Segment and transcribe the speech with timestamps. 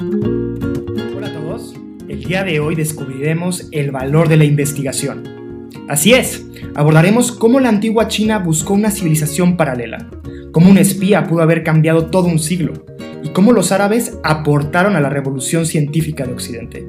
[0.00, 1.74] Hola a todos.
[2.08, 5.68] El día de hoy descubriremos el valor de la investigación.
[5.88, 10.08] Así es, abordaremos cómo la antigua China buscó una civilización paralela,
[10.52, 12.84] cómo un espía pudo haber cambiado todo un siglo
[13.24, 16.86] y cómo los árabes aportaron a la revolución científica de Occidente.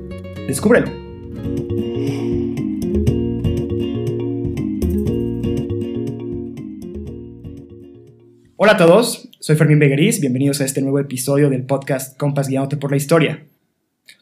[0.47, 0.91] Descúbrelo.
[8.55, 12.75] Hola a todos, soy Fermín Begueriz, bienvenidos a este nuevo episodio del podcast Compas Guiándote
[12.75, 13.45] por la Historia.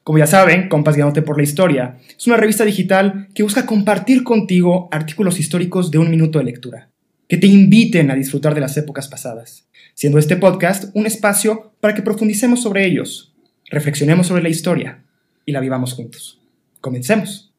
[0.04, 4.24] Como ya saben, Compas Guiándote por la Historia es una revista digital que busca compartir
[4.24, 6.90] contigo artículos históricos de un minuto de lectura,
[7.28, 11.96] que te inviten a disfrutar de las épocas pasadas, siendo este podcast un espacio para
[11.96, 13.34] que profundicemos sobre ellos,
[13.72, 15.04] reflexionemos sobre la historia
[15.48, 16.40] y la vivamos juntos.
[16.80, 17.52] Comencemos.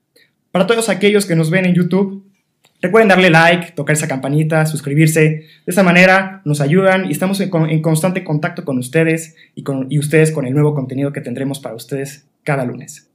[0.52, 2.24] Para todos aquellos que nos ven en YouTube,
[2.80, 5.20] Recuerden darle like, tocar esa campanita, suscribirse.
[5.20, 9.98] De esta manera nos ayudan y estamos en, constante contacto con ustedes y, con, y
[9.98, 13.10] ustedes con el nuevo contenido que tendremos para ustedes cada lunes.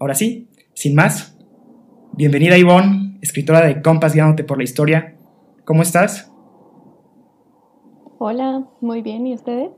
[0.00, 1.38] Ahora sí, sin más,
[2.14, 5.14] bienvenida Ivonne, escritora de Compas Guiándote por la Historia.
[5.64, 6.32] ¿Cómo estás?
[8.18, 9.26] Hola, muy bien.
[9.28, 9.70] ¿Y ustedes?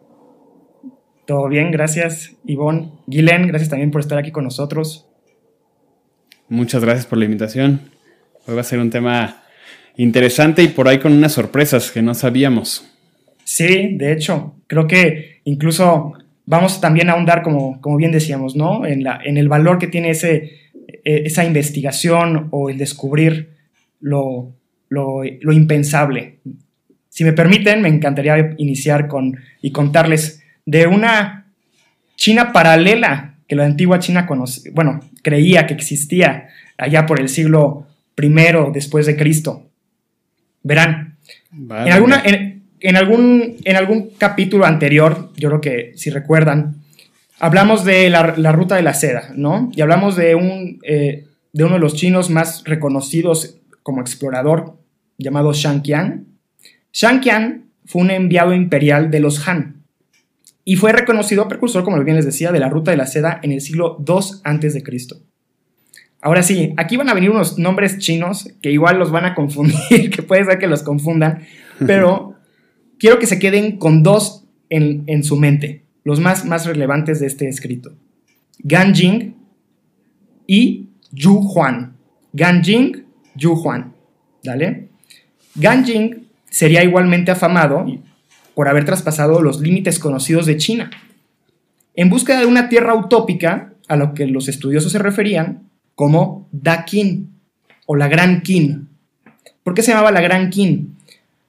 [1.27, 2.93] Todo bien, gracias Ivonne.
[3.07, 5.07] Guilén, gracias también por estar aquí con nosotros.
[6.49, 7.98] Muchas gracias por la invitación.
[8.49, 9.43] Hoy va a ser un tema
[9.99, 12.83] interesante y por ahí con unas sorpresas que no sabíamos.
[13.45, 16.15] Sí, de hecho, creo que incluso
[16.47, 18.87] vamos también a ahondar, como, como bien decíamos, ¿no?
[18.87, 20.51] En, la, en el valor que tiene ese,
[21.05, 23.51] e, esa investigación o el descubrir
[24.01, 24.55] lo,
[24.89, 26.39] lo, lo, impensable.
[27.11, 31.53] Si me permiten, me encantaría iniciar con y contarles de una
[32.17, 34.27] China paralela que la antigua China
[34.73, 37.88] bueno, creía que existía allá por el siglo
[38.19, 39.71] primero después de Cristo.
[40.65, 41.19] Verán,
[41.53, 46.83] en, alguna, en, algún, en algún capítulo anterior, yo creo que si recuerdan,
[47.39, 49.71] hablamos de la, ruta de la seda, ¿no?
[49.73, 54.77] Y hablamos de, un, eh, de uno de los chinos más reconocidos como explorador,
[55.17, 56.27] llamado Shang Qian.
[56.93, 59.85] Shang Qian fue un enviado imperial de los Han
[60.65, 63.53] y fue reconocido precursor, como bien les decía, de la ruta de la seda en
[63.53, 64.83] el siglo II a.C.
[66.21, 70.11] Ahora sí, aquí van a venir unos nombres chinos que igual los van a confundir,
[70.15, 71.43] que puede ser que los confundan,
[71.87, 72.35] pero
[72.99, 77.49] quiero que se queden con dos en, su mente, los más, más relevantes de este
[77.49, 77.95] escrito.
[78.59, 79.35] Gan Jing
[80.47, 81.97] y Yu Huan.
[82.33, 83.05] Gan Jing,
[83.37, 83.95] Yu Huan.
[84.43, 84.89] ¿Dale?
[85.55, 87.87] Gan Jing sería igualmente afamado
[88.55, 90.91] por haber traspasado los límites conocidos de China.
[91.95, 95.68] En búsqueda de una tierra utópica, a lo que los estudiosos se referían,
[95.99, 97.41] como Da Qin
[97.87, 98.87] o la Gran Qin.
[99.65, 100.95] ¿Por qué se llamaba la Gran Qin?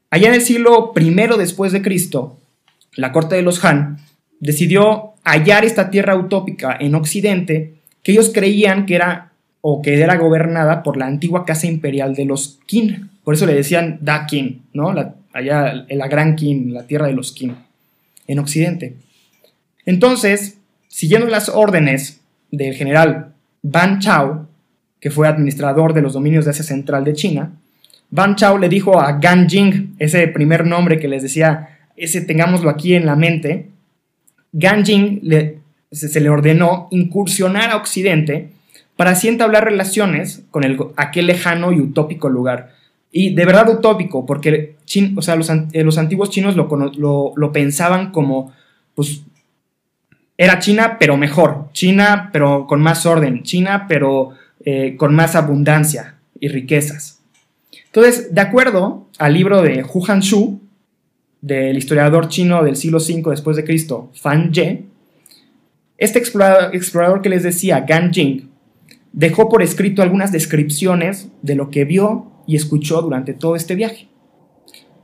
[0.09, 2.39] Allá en el siglo I después de Cristo,
[2.95, 3.99] la corte de los Han
[4.39, 10.17] decidió hallar esta tierra utópica en Occidente que ellos creían que era o que era
[10.17, 13.11] gobernada por la antigua casa imperial de los Qin.
[13.23, 14.93] Por eso le decían Da Qin, ¿no?
[14.93, 17.55] La, allá la Gran Qin, la tierra de los Qin,
[18.25, 18.95] en Occidente.
[19.85, 24.47] Entonces, siguiendo las órdenes del general Ban Chao,
[24.99, 27.51] que fue administrador de los dominios de Asia Central de China,
[28.11, 32.69] Ban Chao le dijo a Gan Jing, ese primer nombre que les decía, ese tengámoslo
[32.69, 33.69] aquí en la mente,
[34.51, 35.21] Gan Jing
[35.91, 38.49] se, le ordenó incursionar a Occidente
[38.95, 42.73] para así entablar relaciones con el, aquel lejano y utópico lugar.
[43.11, 44.75] Y de verdad utópico, porque
[45.15, 46.67] o sea, los, eh, antiguos chinos lo,
[46.97, 48.51] lo, lo pensaban como
[48.95, 49.21] pues,
[50.41, 51.67] era China, pero mejor.
[51.73, 53.43] China, pero con más orden.
[53.43, 54.29] China, pero
[54.63, 57.21] eh, con más abundancia y riquezas.
[57.87, 60.61] Entonces, de acuerdo al libro de Hu Hanshu,
[61.41, 64.85] del historiador chino del siglo V después de Cristo, Fan Ye,
[65.97, 68.47] este explorador, explorador, que les decía, Gan Jing,
[69.11, 74.07] dejó por escrito algunas descripciones de lo que vio y escuchó durante todo este viaje.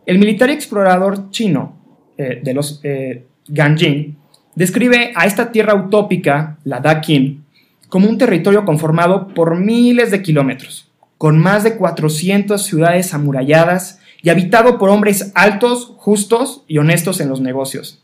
[0.05, 1.75] El militar explorador chino
[2.17, 4.15] eh, de los eh, Gan Jing
[4.55, 7.43] describe a esta tierra utópica, la Dakin,
[7.89, 14.29] como un territorio conformado por miles de kilómetros, con más de 400 ciudades amuralladas y
[14.29, 18.03] habitado por hombres altos, justos y honestos en los negocios.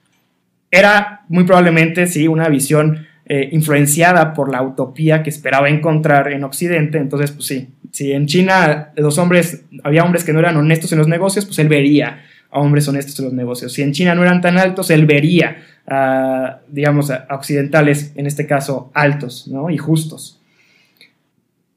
[0.70, 6.44] Era muy probablemente, sí, una visión eh, influenciada por la utopía que esperaba encontrar en
[6.44, 6.98] Occidente.
[6.98, 11.00] Entonces, pues sí, si en China los hombres, había hombres que no eran honestos en
[11.00, 13.74] los negocios, pues él vería a hombres honestos en los negocios.
[13.74, 18.45] Si en China no eran tan altos, él vería a, digamos, a occidentales, en este
[18.45, 19.69] caso, altos ¿no?
[19.69, 20.39] y justos.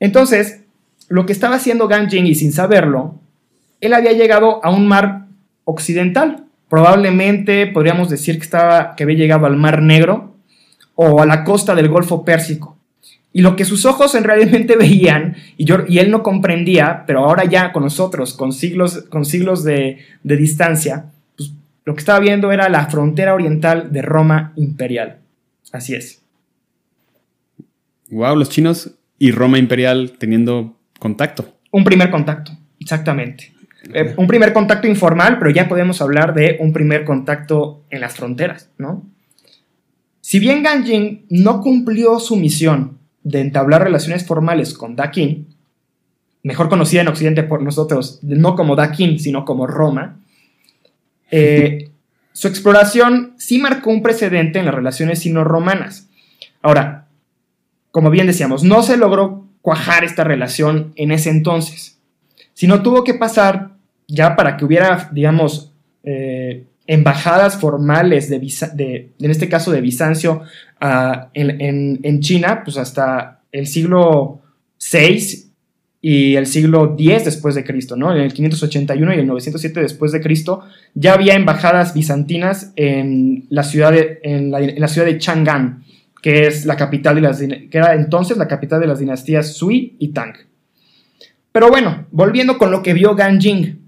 [0.01, 0.63] Entonces,
[1.09, 3.21] lo que estaba haciendo Gan Jing y sin saberlo,
[3.81, 5.27] él había llegado a un mar
[5.65, 6.45] occidental.
[6.69, 10.35] Probablemente podríamos decir que, estaba, que había llegado al Mar Negro
[10.95, 12.74] o a la costa del Golfo Pérsico.
[13.37, 17.25] Y lo que sus ojos en realmente veían, y, yo, y él no comprendía, pero
[17.25, 21.51] ahora ya con nosotros, con siglos, con siglos de, de distancia, pues
[21.85, 25.19] lo que estaba viendo era la frontera oriental de Roma imperial.
[25.73, 26.23] Así es.
[28.11, 31.57] Wow, los chinos y Roma imperial teniendo contacto.
[31.73, 33.53] Un primer contacto, exactamente.
[33.93, 38.15] Eh, un primer contacto informal, pero ya podemos hablar de un primer contacto en las
[38.15, 39.05] fronteras, ¿no?
[40.21, 42.94] Si bien Ganjin no cumplió su misión
[43.25, 45.49] de entablar relaciones formales con Dakin,
[46.43, 50.21] mejor conocida en Occidente por nosotros, no como Dakin, sino como Roma,
[51.31, 51.91] eh,
[52.33, 56.09] su exploración sí marcó un precedente en las relaciones sino-romanas.
[56.63, 57.07] Ahora,
[57.91, 61.99] como bien decíamos, no se logró cuajar esta relación en ese entonces,
[62.53, 63.71] sino tuvo que pasar
[64.07, 65.73] ya para que hubiera, digamos,
[66.03, 70.43] eh, embajadas formales de, en este caso de Bizancio
[70.81, 74.43] ah, en, China, pues hasta el siglo
[74.93, 75.45] VI
[76.01, 78.15] y el siglo X después de Cristo, ¿no?
[78.15, 83.63] En el 581 y el 907 después de Cristo ya había embajadas bizantinas en la
[83.63, 85.83] ciudad de, en la, ciudad de Chang'an,
[86.21, 89.97] que es la capital de las que era entonces la capital de las dinastías Sui
[89.99, 90.35] y Tang.
[91.53, 93.84] Pero bueno, volviendo con lo que vio Ganjing,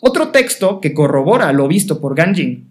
[0.00, 2.68] otro texto que corrobora lo visto por Ganjin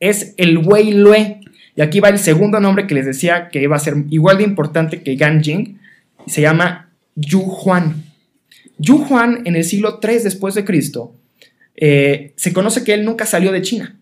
[0.00, 1.40] es el Wei Lue.
[1.74, 4.44] Y aquí va el segundo nombre que les decía que iba a ser igual de
[4.44, 5.80] importante que Ganjin.
[6.26, 8.04] Se llama Yu Huan.
[8.78, 11.14] Yu Huan en el siglo III después de Cristo
[11.80, 13.96] eh, se conoce que él nunca salió de China.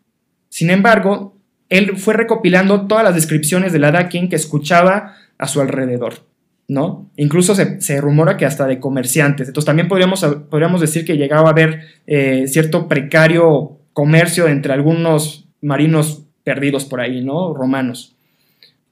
[0.49, 1.37] Sin embargo,
[1.69, 6.25] él fue recopilando todas las descripciones de la Dakin que escuchaba a su alrededor.
[6.69, 7.11] ¿No?
[7.17, 9.49] Incluso se, rumora que hasta de comerciantes.
[9.49, 15.49] Entonces también podríamos, podríamos decir que llegaba a haber eh, cierto precario comercio entre algunos
[15.61, 17.55] marinos perdidos por ahí, ¿no?
[17.55, 18.17] Romanos.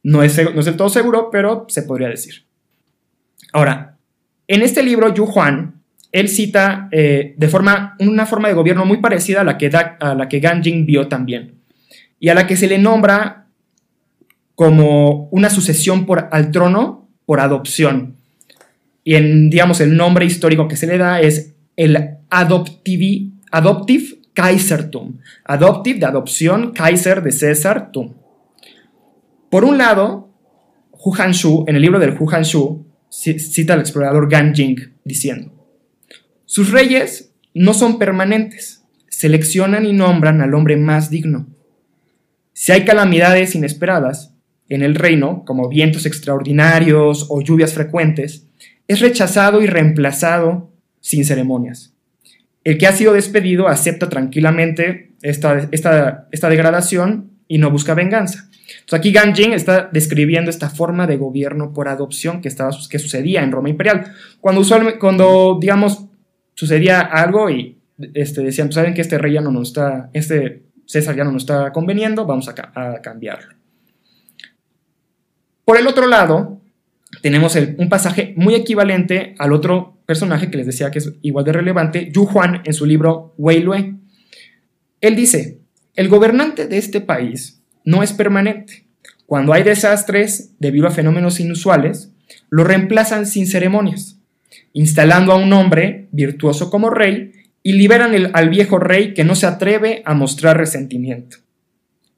[0.02, 2.44] No es, no del todo seguro, pero se podría decir.
[3.52, 3.96] Ahora,
[4.46, 5.80] en este libro, Yu Juan,
[6.12, 10.14] él cita eh, de forma, una forma de gobierno muy parecida a la, que a
[10.14, 11.54] la que Ganjing vio también,
[12.20, 13.46] y a la que se le nombra
[14.54, 18.16] como una sucesión por, al trono por adopción.
[19.02, 25.18] Y en, digamos, el nombre histórico que se le da es el Adoptive, Adoptive Kaisertum.
[25.44, 28.14] Adoptive de adopción, Kaiser de César, Tum.
[29.50, 30.30] Por un lado,
[30.90, 35.52] Hu Hanshu, en el libro del Hu Hanshu, cita al explorador Gan Jing diciendo:
[36.44, 41.46] Sus reyes no son permanentes, seleccionan y nombran al hombre más digno.
[42.52, 44.33] Si hay calamidades inesperadas,
[44.68, 48.46] en el reino, como vientos extraordinarios o lluvias frecuentes,
[48.88, 51.94] es rechazado y reemplazado sin ceremonias.
[52.64, 55.68] El que ha sido despedido acepta tranquilamente esta,
[56.48, 58.48] degradación y no busca venganza.
[58.80, 63.42] Entonces aquí Ganjin está describiendo esta forma de gobierno por adopción que, estaba, que sucedía
[63.42, 64.12] en Roma imperial.
[64.40, 66.06] Cuando, usualmente, cuando digamos,
[66.54, 67.78] sucedía algo y
[68.14, 71.32] este, decían, pues, saben que este rey ya no nos está, este César ya no
[71.32, 73.54] nos está conveniendo, vamos a, a cambiarlo.
[75.64, 76.60] Por el otro lado,
[77.22, 81.52] tenemos un pasaje muy equivalente al otro personaje que les decía que es igual de
[81.52, 83.94] relevante, Yu Huan, en su libro Wei Lue.
[85.00, 85.58] Él dice,
[85.94, 88.86] el gobernante de este país no es permanente.
[89.26, 92.10] Cuando hay desastres debido a fenómenos inusuales,
[92.50, 94.18] lo reemplazan sin ceremonias,
[94.72, 99.46] instalando a un hombre virtuoso como rey y liberan al viejo rey que no se
[99.46, 101.38] atreve a mostrar resentimiento.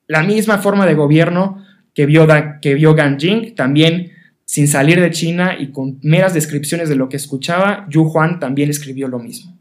[0.08, 1.64] La misma forma de gobierno
[1.96, 2.28] que vio,
[2.60, 4.12] que vio Ganjing, también
[4.44, 8.68] sin salir de China y con meras descripciones de lo que escuchaba, Yu Huan también
[8.68, 9.58] escribió lo mismo.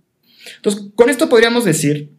[0.58, 2.12] Entonces, con esto podríamos decir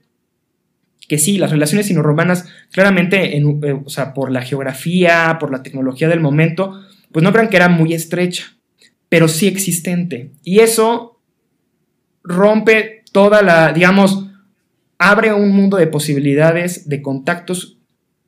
[1.07, 5.63] que sí, las relaciones sino-romanas, claramente, en, eh, o sea, por la geografía, por la
[5.63, 6.81] tecnología del momento,
[7.13, 8.57] pues no crean que era muy estrecha,
[9.11, 10.33] pero sí existente.
[10.43, 11.21] Y eso
[12.25, 14.29] rompe toda la, digamos,
[14.99, 17.76] abre un mundo de posibilidades de contactos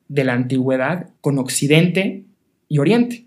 [0.09, 2.25] de la antigüedad con Occidente
[2.69, 3.27] y Oriente.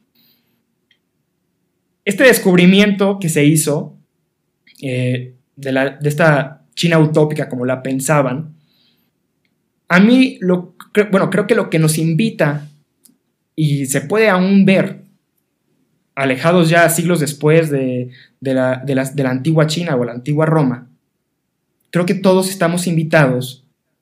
[2.04, 3.96] Este descubrimiento que se hizo
[4.82, 8.56] eh, de, esta China utópica como la pensaban,
[9.88, 10.76] a mí, lo,
[11.12, 12.68] bueno, creo que lo que nos invita
[13.56, 15.04] y se puede aún ver,
[16.16, 18.10] alejados ya siglos después de,
[18.40, 20.90] la, de la antigua China o la antigua Roma,
[21.92, 23.61] creo que todos estamos invitados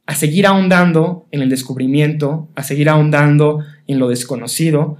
[0.09, 4.97] a seguir ahondando en el descubrimiento, a seguir ahondando en lo desconocido.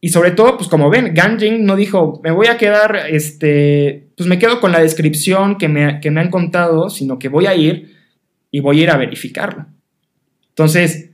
[0.00, 4.28] Y sobre todo, pues como ven, Ganjin no dijo, me voy a quedar, este, pues
[4.28, 7.56] me quedo con la descripción que me, que me han contado, sino que voy a
[7.56, 7.96] ir
[8.52, 9.66] y voy a ir a verificarlo.
[10.50, 11.10] Entonces,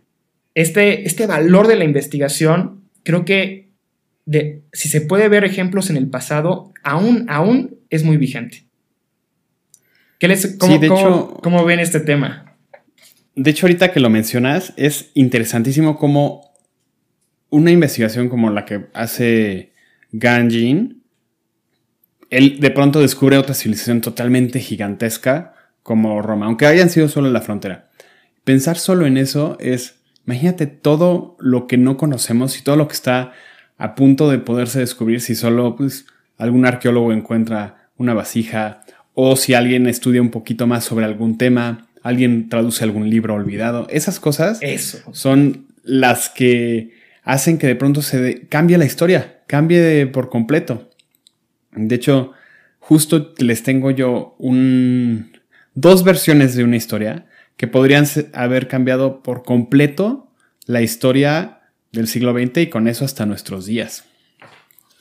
[0.55, 3.71] este, este valor de la investigación, creo que
[4.27, 8.67] de, si se puede ver ejemplos en el pasado, aún, aún es muy vigente.
[10.19, 12.52] ¿Qué les, cómo, cómo, cómo ven este tema?
[13.35, 16.53] De hecho, ahorita que lo mencionas, es interesantísimo cómo
[17.49, 19.73] una investigación como la que hace
[20.13, 21.03] Ganjin,
[22.31, 27.35] él de pronto descubre otra civilización totalmente gigantesca como Roma, aunque hayan sido solo en
[27.35, 27.91] la frontera.
[28.45, 32.95] Pensar solo en eso es, imagínate todo lo que no conocemos y todo lo que
[32.95, 33.33] está
[33.77, 36.07] a punto de poderse descubrir si solo pues,
[36.39, 38.83] algún arqueólogo encuentra una vasija
[39.15, 43.87] o si alguien estudia un poquito más sobre algún tema, alguien traduce algún libro olvidado.
[43.91, 44.61] Esas cosas
[45.13, 46.91] son las que
[47.23, 50.91] hacen que de pronto se cambie la historia, cambie por completo.
[51.73, 52.33] De hecho,
[52.79, 55.33] justo les tengo yo un,
[55.75, 60.31] dos versiones de una historia que podrían haber cambiado por completo
[60.67, 61.61] la historia
[61.93, 64.05] del siglo XX y con eso hasta nuestros días.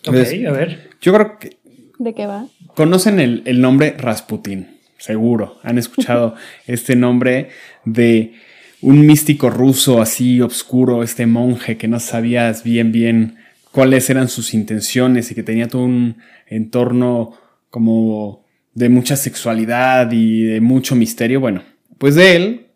[0.07, 0.15] Ok,
[0.47, 0.89] a ver.
[1.01, 1.57] Yo creo que...
[1.97, 2.47] ¿De qué va?
[2.75, 4.70] Conocen el, el nombre Rasputín,
[5.01, 5.59] seguro.
[5.63, 6.35] Han escuchado
[6.67, 7.49] este nombre
[7.83, 8.33] de
[8.81, 13.37] un místico ruso así oscuro, este monje que no sabías bien bien
[13.71, 16.17] cuáles eran sus intenciones y que tenía todo un
[16.47, 17.33] entorno
[17.69, 21.39] como de mucha sexualidad y de mucho misterio.
[21.39, 21.63] Bueno,
[21.97, 22.67] pues de él,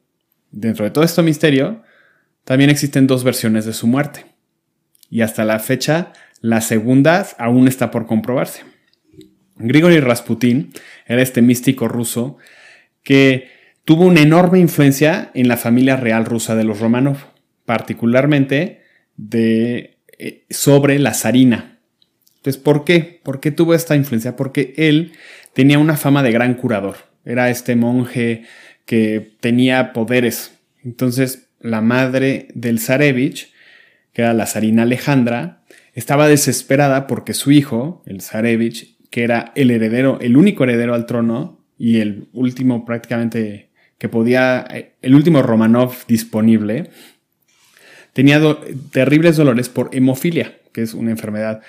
[0.51, 1.83] dentro de todo este misterio,
[2.43, 4.25] también existen dos versiones de su muerte.
[5.09, 8.63] Y hasta la fecha, la segunda aún está por comprobarse.
[9.57, 10.71] Grigori Rasputin
[11.05, 12.37] era este místico ruso
[13.03, 13.49] que
[13.85, 17.17] tuvo una enorme influencia en la familia real rusa de los Romanov,
[17.65, 18.81] particularmente
[19.15, 21.79] de, eh, sobre la zarina.
[22.37, 23.21] Entonces, ¿por qué?
[23.23, 24.35] ¿Por qué tuvo esta influencia?
[24.35, 25.13] Porque él
[25.53, 26.97] tenía una fama de gran curador.
[27.23, 28.43] Era este monje
[28.85, 30.59] que tenía poderes.
[30.83, 33.51] Entonces, la madre del Zarevich,
[34.13, 39.71] que era la zarina Alejandra, estaba desesperada porque su hijo, el Zarevich, que era el
[39.71, 44.67] heredero, el único heredero al trono y el último prácticamente que podía,
[45.01, 46.89] el último Romanov disponible,
[48.11, 48.41] tenía
[48.91, 51.61] terribles dolores por hemofilia, que es una enfermedad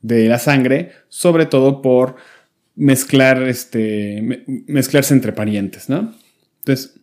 [0.00, 2.16] de la sangre, sobre todo por
[2.76, 6.14] mezclar, este, mezclarse entre parientes, ¿no?
[6.60, 6.98] Entonces,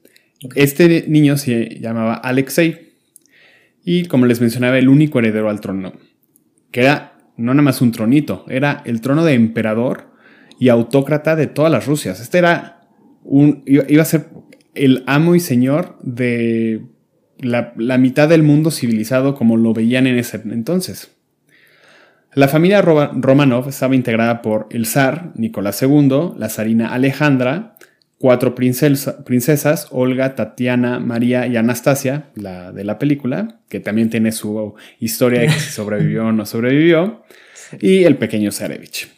[0.56, 2.94] este niño se llamaba Alexei
[3.86, 5.94] y, como les mencionaba, el único heredero al trono,
[6.72, 10.12] que era no nada más un tronito, era el trono de emperador
[10.60, 12.20] y autócrata de todas las Rusias.
[12.20, 12.88] Este era
[13.24, 14.30] un, iba a ser
[14.76, 16.86] el amo y señor de
[17.40, 21.12] la, mitad del mundo civilizado como lo veían en ese entonces.
[22.34, 27.76] La familia Romanov estaba integrada por el zar Nicolás II, la zarina Alejandra,
[28.24, 34.76] cuatro princesas, Olga, Tatiana, María y Anastasia, la de la película, que también tiene su
[35.02, 37.26] historia de si sobrevivió o no sobrevivió,
[37.82, 39.12] y el pequeño Zarevich.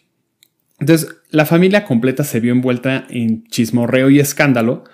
[0.79, 4.85] Entonces, la familia completa se vio envuelta en chismorreo y escándalo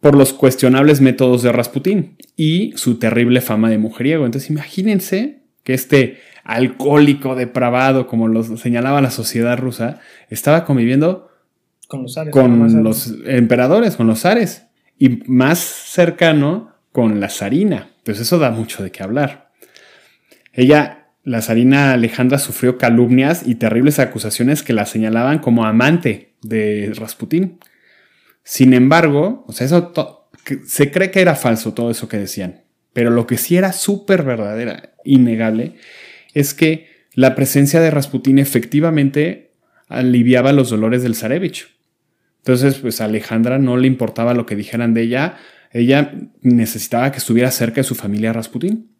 [0.00, 4.26] por los cuestionables métodos de Rasputín y su terrible fama de mujeriego.
[4.26, 11.29] Entonces imagínense que este alcohólico depravado, como lo señalaba la sociedad rusa, estaba conviviendo
[11.90, 17.90] con los, con los emperadores, con los zares, y más cercano con la zarina.
[18.04, 19.50] Pues eso da mucho de qué hablar.
[20.52, 26.92] Ella, la zarina Alejandra, sufrió calumnias y terribles acusaciones que la señalaban como amante de
[26.94, 27.58] Rasputín.
[28.44, 29.92] Sin embargo, o sea, eso
[30.66, 34.22] se cree que era falso todo eso que decían, pero lo que sí era súper
[34.22, 35.74] verdadera, innegable,
[36.34, 39.50] es que la presencia de Rasputín efectivamente
[39.88, 41.79] aliviaba los dolores del Zarevich.
[42.40, 45.36] Entonces, pues a Alejandra no le importaba lo que dijeran de ella,
[45.72, 48.90] ella necesitaba que estuviera cerca de su familia Rasputín.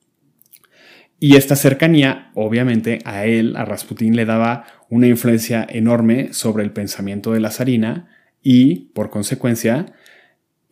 [1.18, 6.70] Y esta cercanía, obviamente, a él, a Rasputín, le daba una influencia enorme sobre el
[6.70, 8.08] pensamiento de la zarina
[8.42, 9.86] y, por consecuencia,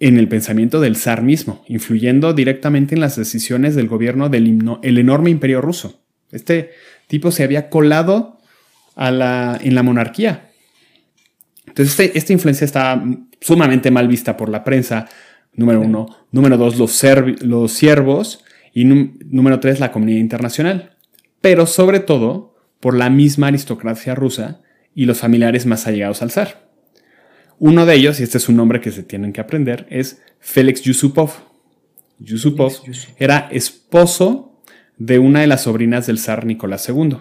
[0.00, 4.98] en el pensamiento del zar mismo, influyendo directamente en las decisiones del gobierno del el
[4.98, 6.02] enorme imperio ruso.
[6.30, 6.70] Este
[7.08, 8.38] tipo se había colado
[8.96, 10.47] en la monarquía.
[11.78, 13.04] Entonces, este, esta influencia estaba
[13.40, 15.08] sumamente mal vista por la prensa,
[15.54, 16.06] número uno.
[16.32, 17.02] Número dos, los,
[17.42, 18.44] los siervos.
[18.74, 20.96] Y número tres, la comunidad internacional.
[21.40, 24.60] Pero sobre todo por la misma aristocracia rusa
[24.94, 26.68] y los familiares más allegados al zar.
[27.60, 30.82] Uno de ellos, y este es un nombre que se tienen que aprender, es Félix
[30.82, 31.30] Yusupov.
[32.18, 32.72] Yusupov
[33.18, 34.60] era esposo
[34.96, 37.18] de una de las sobrinas del zar Nicolás II,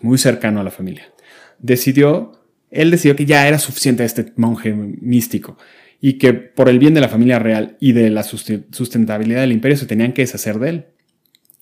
[0.00, 1.12] muy cercano a la familia.
[1.58, 2.32] Decidió,
[2.76, 5.58] él decidió que ya era suficiente este monje místico
[6.00, 9.76] y que por el bien de la familia real y de la sustentabilidad del imperio
[9.76, 10.86] se tenían que deshacer de él.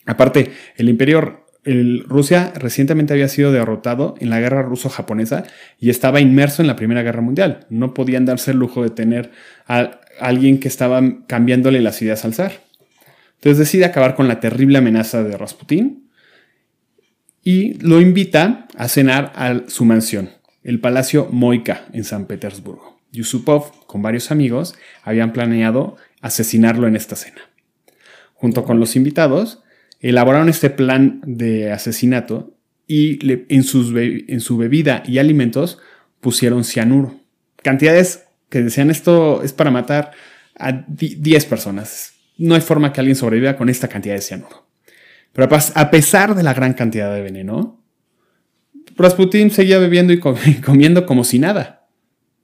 [0.06, 5.44] Aparte, el imperio Rusia recientemente había sido derrotado en la guerra ruso-japonesa
[5.80, 7.66] y estaba inmerso en la Primera Guerra Mundial.
[7.71, 9.30] No podían darse el lujo de tener
[9.66, 12.52] a alguien que estaba cambiándole las ideas al zar.
[13.37, 16.11] Entonces decide acabar con la terrible amenaza de Rasputín
[17.42, 20.30] y lo invita a cenar a su mansión,
[20.64, 22.99] el Palacio Moika en San Petersburgo.
[23.12, 27.42] Yusupov, con varios amigos, habían planeado asesinarlo en esta cena.
[28.33, 29.62] Junto con los invitados,
[30.00, 32.56] elaboraron este plan de asesinato
[32.87, 33.18] y
[33.49, 35.78] en, su bebida y alimentos
[36.21, 37.21] pusieron cianuro.
[37.62, 40.11] Cantidades que decían esto es para matar
[40.59, 42.14] a 10 personas.
[42.37, 44.66] No hay forma que alguien sobreviva con esta cantidad de cianuro.
[45.33, 47.84] Pero a pesar de la gran cantidad de veneno,
[48.97, 50.21] Rasputin seguía bebiendo y
[50.65, 51.89] comiendo como si nada.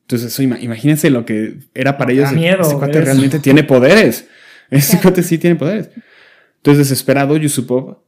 [0.03, 2.31] Entonces, imagínense lo que era para ellos.
[2.33, 4.27] ese cuate realmente tiene poderes.
[4.69, 5.91] Ese cuate sí tiene poderes.
[6.57, 7.99] Entonces, desesperado, Yusupov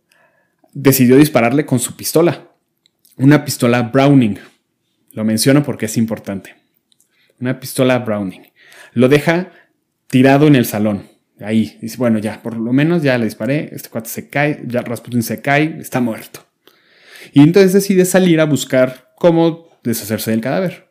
[0.73, 2.49] decidió dispararle con su pistola.
[3.17, 4.39] Una pistola Browning.
[5.13, 6.57] Lo menciono porque es importante.
[7.41, 8.49] Una pistola Browning.
[8.95, 9.53] Lo deja
[10.09, 11.05] tirado en el salón.
[11.41, 11.79] Ahí.
[11.81, 13.71] Dice, bueno, ya, por lo menos ya le disparé.
[13.73, 14.63] Este cuate se cae.
[14.67, 15.79] Ya Rasputin se cae.
[15.81, 16.45] Está muerto.
[17.33, 20.89] Y entonces decide salir a buscar cómo deshacerse del cadáver.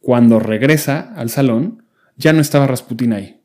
[0.00, 1.84] Cuando regresa al salón,
[2.16, 3.40] ya no estaba Rasputin ahí.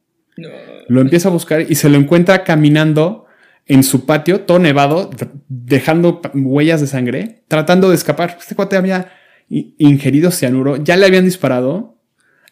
[0.87, 3.25] Lo empieza a buscar y se lo encuentra caminando
[3.65, 5.09] en su patio, todo nevado,
[5.47, 8.37] dejando huellas de sangre, tratando de escapar.
[8.39, 9.11] Este cuate había
[9.49, 11.97] ingerido cianuro, ya le habían disparado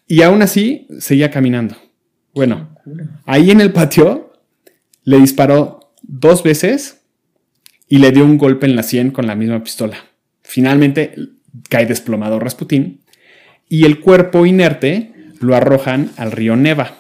[0.07, 1.75] y aún así seguía caminando.
[2.33, 2.75] Bueno,
[3.25, 4.33] ahí en el patio
[5.03, 7.02] le disparó dos veces
[7.93, 9.97] y le dio un golpe en la sien con la misma pistola.
[10.41, 11.13] Finalmente
[11.69, 13.01] cae desplomado Rasputín
[13.69, 16.95] y el cuerpo inerte lo arrojan al río Neva.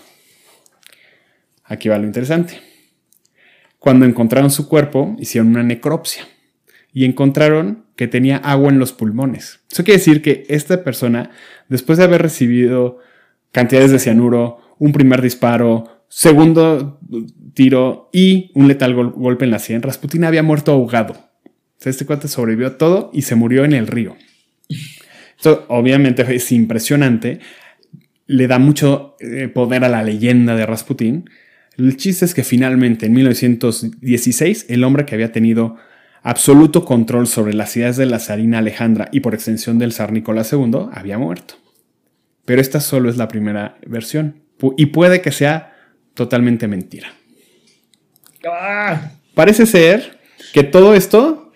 [1.63, 2.59] Aquí va lo interesante.
[3.79, 6.27] Cuando encontraron su cuerpo, hicieron una necropsia
[6.93, 9.61] y encontraron que tenía agua en los pulmones.
[9.71, 11.31] Eso quiere decir que esta persona,
[11.69, 12.99] después de haber recibido
[13.51, 16.99] cantidades de cianuro, un primer disparo, segundo
[17.53, 21.15] tiro y un letal golpe en la sien, Rasputin había muerto ahogado.
[21.83, 24.15] este cuate sobrevivió a todo y se murió en el río.
[25.37, 27.39] Esto obviamente es impresionante,
[28.27, 31.25] le da mucho eh, poder a la leyenda de Rasputin
[31.77, 35.75] el chiste es que finalmente en 1916 el hombre que había tenido
[36.21, 40.53] absoluto control sobre las ideas de la zarina Alejandra y por extensión del zar Nicolás
[40.53, 41.55] II había muerto.
[42.45, 44.43] Pero esta solo es la primera versión
[44.77, 45.72] y puede que sea
[46.13, 47.13] totalmente mentira.
[48.45, 49.11] Ah.
[49.33, 50.19] Parece ser
[50.53, 51.51] que todo esto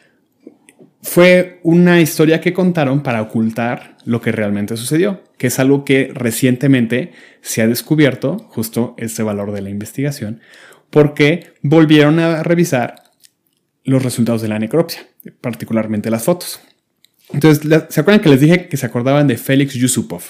[1.01, 6.11] fue una historia que contaron para ocultar lo que realmente sucedió, que es algo que
[6.13, 10.41] recientemente se ha descubierto, justo ese valor de la investigación,
[10.89, 13.03] porque volvieron a revisar
[13.83, 15.07] los resultados de la necropsia,
[15.39, 16.59] particularmente las fotos.
[17.31, 20.23] Entonces, ¿se acuerdan que les dije que se acordaban de Félix Yusupov,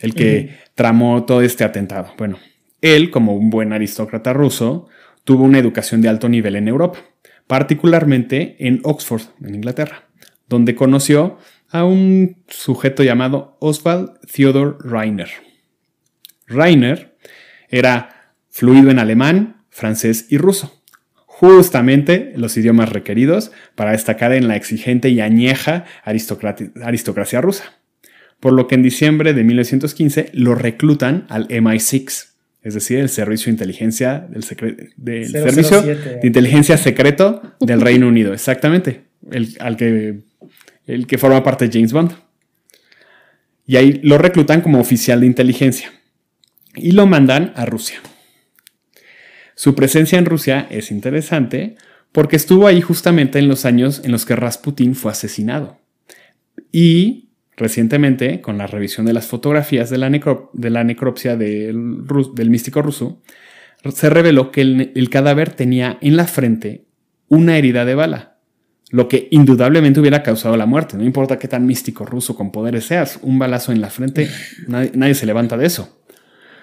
[0.00, 2.14] el que tramó todo este atentado?
[2.18, 2.38] Bueno,
[2.84, 4.88] él, como un buen aristócrata ruso,
[5.24, 7.00] tuvo una educación de alto nivel en Europa
[7.46, 10.08] particularmente en Oxford, en Inglaterra,
[10.48, 11.38] donde conoció
[11.70, 15.30] a un sujeto llamado Oswald Theodor Reiner.
[16.46, 17.16] Reiner
[17.68, 20.82] era fluido en alemán, francés y ruso,
[21.14, 27.64] justamente los idiomas requeridos para destacar en la exigente y añeja aristocracia rusa,
[28.38, 32.33] por lo que en diciembre de 1915 lo reclutan al MI6,
[32.64, 39.02] es decir, el servicio de inteligencia del, servicio de inteligencia secreto del Reino Unido, exactamente,
[39.30, 40.20] el, al que,
[40.86, 42.12] el que forma parte de James Bond.
[43.66, 45.92] Y ahí lo reclutan como oficial de inteligencia
[46.74, 48.00] y lo mandan a Rusia.
[49.54, 51.76] Su presencia en Rusia es interesante
[52.12, 55.78] porque estuvo ahí justamente en los años en los que Rasputin fue asesinado.
[56.72, 57.23] Y
[57.56, 62.82] Recientemente, con la revisión de las fotografías de la, de la necropsia del, del, místico
[62.82, 63.22] ruso,
[63.92, 66.86] se reveló que el, cadáver tenía en la frente
[67.28, 68.38] una herida de bala,
[68.90, 70.96] lo que indudablemente hubiera causado la muerte.
[70.96, 74.28] No importa qué tan místico ruso con poderes seas, un balazo en la frente,
[74.66, 76.00] nadie, nadie se levanta de eso.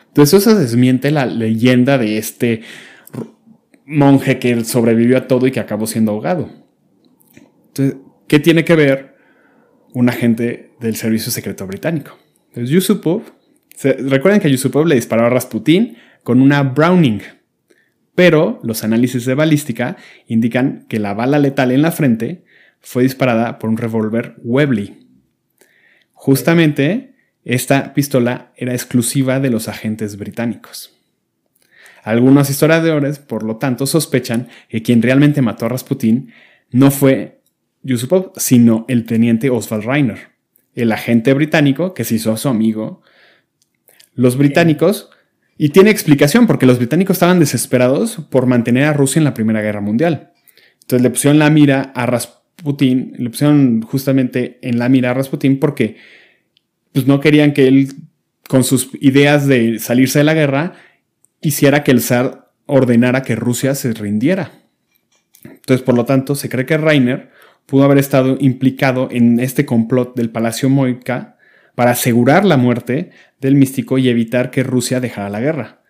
[0.08, 2.63] Entonces eso desmiente la leyenda de este
[3.86, 6.49] monje que sobrevivió a todo y que acabó siendo ahogado.
[7.67, 7.95] Entonces,
[8.27, 9.15] ¿qué tiene que ver
[9.93, 12.17] un agente del servicio secreto británico.
[12.55, 13.21] Yusupov,
[13.83, 17.21] recuerden que Yusupov le disparó a Rasputin con una Browning,
[18.15, 19.95] pero los análisis de balística
[20.27, 22.43] indican que la bala letal en la frente
[22.79, 25.07] fue disparada por un revólver Webley.
[26.13, 30.97] Justamente esta pistola era exclusiva de los agentes británicos.
[32.03, 36.33] Algunos historiadores, por lo tanto, sospechan que quien realmente mató a Rasputin
[36.71, 37.41] no fue
[37.83, 40.30] Yusupov, sino el teniente Oswald Reiner,
[40.75, 43.01] el agente británico que se hizo su amigo.
[44.13, 45.10] Los británicos,
[45.57, 49.62] y tiene explicación porque los británicos estaban desesperados por mantener a Rusia en la Primera
[49.62, 50.31] Guerra Mundial.
[50.81, 55.60] Entonces le pusieron la mira a Rasputin, le pusieron justamente en la mira a Rasputin
[55.60, 55.97] porque
[56.91, 57.93] pues, no querían que él,
[58.47, 60.73] con sus ideas de salirse de la guerra,
[61.41, 64.51] hiciera que el zar ordenara que Rusia se rindiera.
[65.43, 67.31] Entonces, por lo tanto, se cree que Reiner
[67.65, 71.38] pudo haber estado implicado en este complot del Palacio Moika
[71.76, 75.82] para asegurar la muerte del místico y evitar que Rusia dejara la guerra.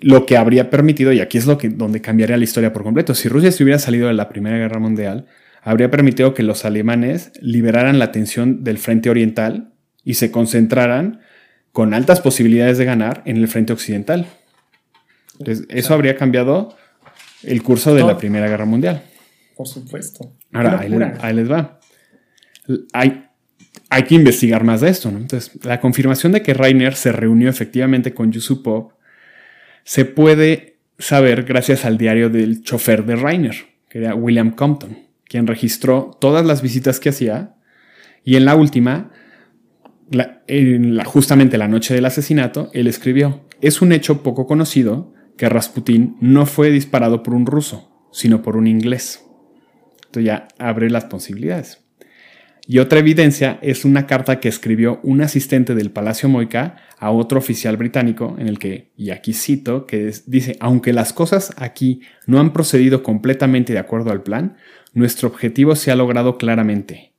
[0.00, 3.14] Lo que habría permitido, y aquí es lo que, donde cambiaría la historia por completo,
[3.14, 5.26] si Rusia se hubiera salido de la Primera Guerra Mundial,
[5.62, 9.72] habría permitido que los alemanes liberaran la tensión del frente oriental
[10.04, 11.20] y se concentraran
[11.72, 14.26] con altas posibilidades de ganar en el frente occidental.
[15.68, 16.76] eso habría cambiado
[17.42, 19.02] el curso de la Primera Guerra Mundial.
[19.56, 20.32] Por supuesto.
[20.52, 21.78] Ahora, ahí, les va.
[22.92, 23.24] Hay,
[23.90, 25.18] hay que investigar más de esto, ¿no?
[25.18, 28.94] Entonces, la confirmación de que Rainer se reunió efectivamente con Yusupov
[29.84, 33.54] se puede saber gracias al diario del chofer de Rainer,
[33.88, 37.54] que era William Compton, quien registró todas las visitas que hacía
[38.24, 39.10] y en la última,
[40.46, 45.48] en la, justamente la noche del asesinato, él escribió, es un hecho poco conocido que
[45.48, 49.24] Rasputin no fue disparado por un ruso, sino por un inglés.
[50.20, 51.84] Ya abre las posibilidades.
[52.66, 57.38] Y otra evidencia es una carta que escribió un asistente del Palacio Moica a otro
[57.38, 62.40] oficial británico en el que, y aquí cito, que dice, aunque las cosas aquí no
[62.40, 64.56] han procedido completamente de acuerdo al plan,
[64.94, 67.12] nuestro objetivo se ha logrado claramente.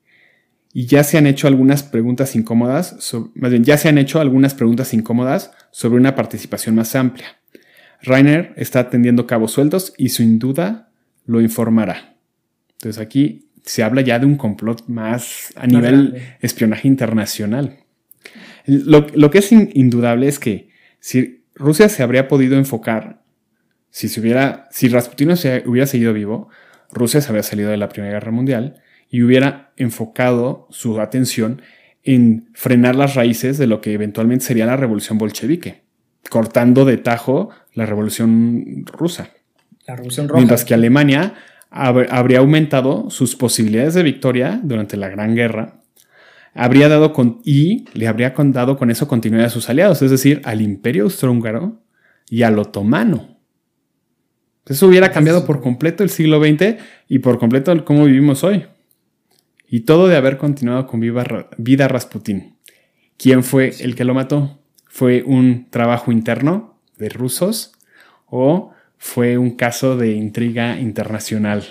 [0.73, 2.97] Y ya se han hecho algunas preguntas incómodas,
[3.35, 7.27] más bien, ya se han hecho algunas preguntas incómodas sobre una participación más amplia.
[8.01, 10.89] Rainer está atendiendo cabos sueltos y sin duda
[11.25, 12.14] lo informará.
[12.85, 17.77] Entonces aquí se habla ya de un complot más a nivel espionaje internacional.
[18.67, 20.69] Lo, que es indudable es que
[20.99, 23.23] si Rusia se habría podido enfocar,
[23.89, 26.49] si, se hubiera, si Rasputin se hubiera seguido vivo,
[26.91, 31.63] Rusia se habría salido de la Primera Guerra Mundial y hubiera enfocado su atención
[32.03, 35.81] en frenar las raíces de lo que eventualmente sería la revolución bolchevique,
[36.29, 39.29] cortando de tajo la revolución rusa.
[39.87, 40.37] La revolución roja.
[40.37, 41.33] Mientras que Alemania
[41.69, 45.81] habría aumentado sus posibilidades de victoria durante la Gran Guerra,
[46.53, 50.41] habría dado con, y le habría dado con eso continuidad a sus aliados, es decir,
[50.45, 51.83] al Imperio Austrohúngaro
[52.29, 53.35] y al Otomano.
[54.65, 58.65] Eso hubiera cambiado por completo el siglo XX y por completo cómo vivimos hoy.
[59.67, 62.57] Y todo de haber continuado con viva vida Rasputín.
[63.17, 64.59] ¿Quién fue el que lo mató?
[64.87, 67.73] ¿Fue un trabajo interno de rusos
[68.27, 71.63] o fue un caso de intriga internacional.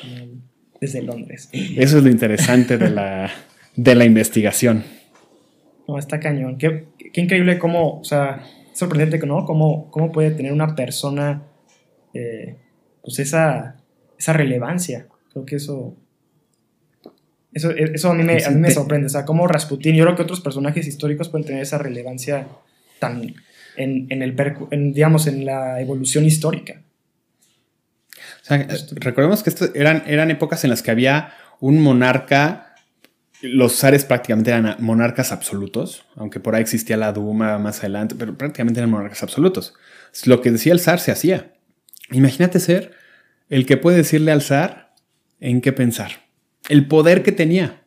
[0.80, 1.48] Desde Londres.
[1.52, 3.30] Eso es lo interesante de la,
[3.76, 4.84] de la investigación.
[5.86, 6.58] No, está cañón.
[6.58, 9.44] Qué, increíble cómo, o sea, sorprendente, ¿no?
[9.44, 11.42] Cómo, cómo puede tener una persona,
[12.12, 12.56] eh,
[13.02, 13.76] pues esa,
[14.18, 15.06] esa relevancia.
[15.32, 15.96] Creo que eso,
[17.52, 19.06] eso, eso a, mí me, a mí me sorprende.
[19.06, 22.46] O sea, cómo Rasputin, yo creo que otros personajes históricos pueden tener esa relevancia
[22.98, 23.34] tan
[23.76, 24.34] en, en el,
[24.70, 26.83] en, digamos, en la evolución histórica.
[28.44, 32.74] O sea, recordemos que eran, eran épocas en las que había un monarca,
[33.40, 38.36] los zares prácticamente eran monarcas absolutos, aunque por ahí existía la Duma más adelante, pero
[38.36, 39.72] prácticamente eran monarcas absolutos.
[40.26, 41.54] Lo que decía el zar se hacía.
[42.10, 42.92] Imagínate ser
[43.48, 44.94] el que puede decirle al zar
[45.40, 46.10] en qué pensar,
[46.68, 47.82] el poder que tenía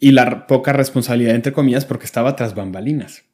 [0.00, 3.24] y la poca responsabilidad, entre comillas, porque estaba tras bambalinas.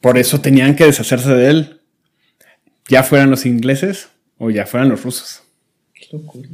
[0.00, 1.82] Por eso tenían que deshacerse de él.
[2.88, 4.08] Ya fueran los ingleses
[4.42, 5.44] o ya fueran los rusos.
[5.94, 6.48] Qué locura.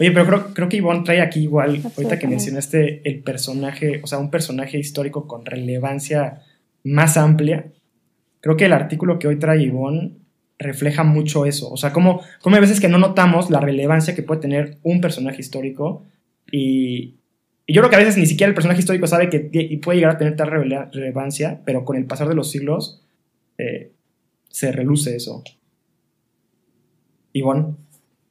[0.00, 4.06] Oye, pero creo, creo que Ivonne trae aquí igual, ahorita que mencionaste el personaje, o
[4.06, 6.42] sea, un personaje histórico con relevancia
[6.84, 7.66] más amplia.
[8.40, 10.12] Creo que el artículo que hoy trae Ivonne
[10.58, 11.70] refleja mucho eso.
[11.70, 15.02] O sea, como, como hay veces que no notamos la relevancia que puede tener un
[15.02, 16.02] personaje histórico
[16.50, 17.16] y,
[17.66, 20.18] yo creo que a veces ni siquiera el personaje histórico sabe que puede llegar a
[20.18, 23.02] tener tal relevancia, pero con el pasar de los siglos
[23.56, 23.90] eh,
[24.50, 25.42] se reluce eso.
[27.34, 27.74] Ivonne.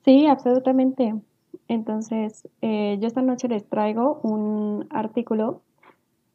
[0.03, 1.13] Sí, absolutamente.
[1.67, 5.61] Entonces, eh, yo esta noche les traigo un artículo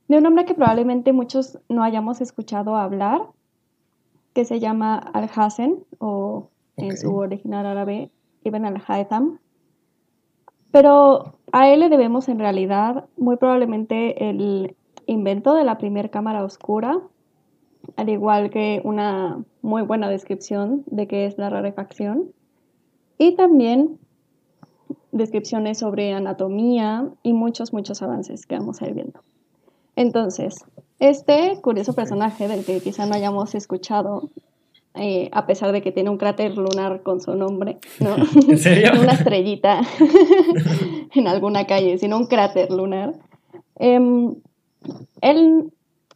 [0.06, 3.22] de un hombre que probablemente muchos no hayamos escuchado hablar,
[4.32, 8.10] que se llama Al-Hassan, o en su original árabe,
[8.44, 9.38] Ibn al-Haytham.
[10.70, 14.76] Pero a él le debemos en realidad muy probablemente el
[15.06, 17.00] invento de la primera cámara oscura,
[17.96, 22.32] al igual que una muy buena descripción de qué es la rarefacción
[23.18, 23.98] y también
[25.12, 29.20] descripciones sobre anatomía y muchos, muchos avances que vamos a ir viendo.
[29.96, 30.64] Entonces,
[31.00, 34.30] este curioso personaje del que quizá no hayamos escuchado,
[34.94, 38.16] eh, a pesar de que tiene un cráter lunar con su nombre, ¿no?
[38.48, 38.92] ¿En serio?
[39.00, 39.80] Una estrellita
[41.14, 43.14] en alguna calle, sino un cráter lunar.
[43.76, 44.36] Em,
[45.20, 45.72] él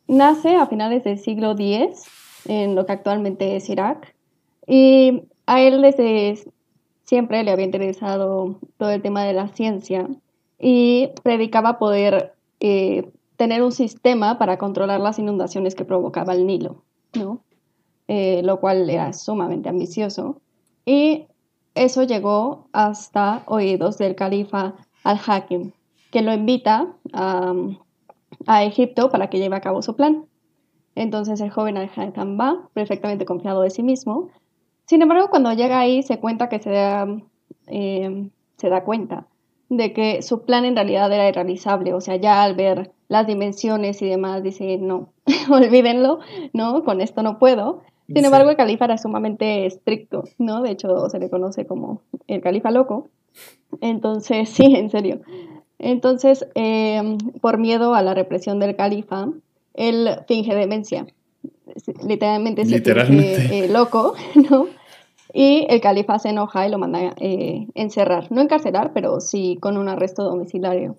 [0.06, 2.04] nace a finales del siglo X
[2.46, 4.14] en lo que actualmente es Irak
[4.66, 6.38] y a él desde
[7.12, 10.08] siempre le había interesado todo el tema de la ciencia
[10.58, 16.76] y predicaba poder eh, tener un sistema para controlar las inundaciones que provocaba el Nilo,
[17.12, 17.40] ¿no?
[18.08, 20.40] Eh, lo cual era sumamente ambicioso.
[20.86, 21.26] Y
[21.74, 25.72] eso llegó hasta oídos del califa al-Hakim,
[26.10, 27.52] que lo invita a,
[28.46, 30.24] a, Egipto para que lleve a cabo su plan.
[30.94, 34.30] Entonces el joven al-Hakim va, perfectamente confiado de sí mismo.
[34.92, 37.08] Sin embargo, cuando llega ahí se cuenta que se da,
[37.66, 38.28] eh,
[38.58, 39.26] se da cuenta
[39.70, 41.94] de que su plan en realidad era irrealizable.
[41.94, 45.08] O sea, ya al ver las dimensiones y demás, dice, no,
[45.50, 46.18] olvídenlo,
[46.52, 47.80] no, con esto no puedo.
[48.06, 50.60] Sin embargo, el califa era sumamente estricto, ¿no?
[50.60, 53.08] De hecho, se le conoce como el califa loco.
[53.80, 55.22] Entonces, sí, en serio.
[55.78, 59.30] Entonces, em, por miedo a la represión del califa,
[59.72, 61.06] él finge demencia.
[62.06, 64.14] Literalmente se finge eh, loco,
[64.50, 64.66] ¿no?
[65.32, 69.76] Y el califa se enoja y lo manda eh, encerrar, no encarcelar, pero sí con
[69.76, 70.96] un arresto domiciliario.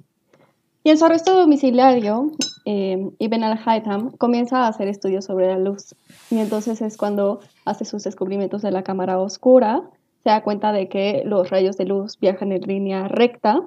[0.84, 2.32] Y en su arresto domiciliario,
[2.65, 5.96] eh, Ibn al-Haytham comienza a hacer estudios sobre la luz.
[6.30, 9.84] Y entonces es cuando hace sus descubrimientos de la cámara oscura,
[10.24, 13.62] se da cuenta de que los rayos de luz viajan en línea recta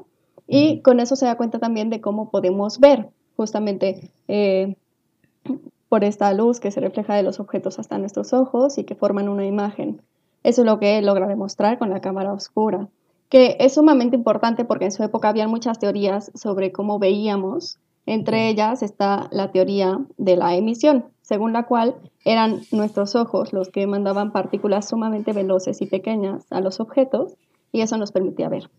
[0.47, 4.77] y con eso se da cuenta también de cómo podemos ver justamente eh,
[5.89, 9.29] por esta luz que se refleja de los objetos hasta nuestros ojos y que forman
[9.29, 10.01] una imagen.
[10.47, 12.87] Eso es lo que logra demostrar con la cámara oscura,
[13.29, 17.81] que es sumamente importante porque en su época había muchas teorías sobre cómo veíamos.
[18.07, 23.71] Entre ellas está la teoría de la emisión, según la cual eran nuestros ojos los
[23.71, 27.35] que mandaban partículas sumamente veloces y pequeñas a los objetos
[27.73, 28.71] y eso nos permitía ver.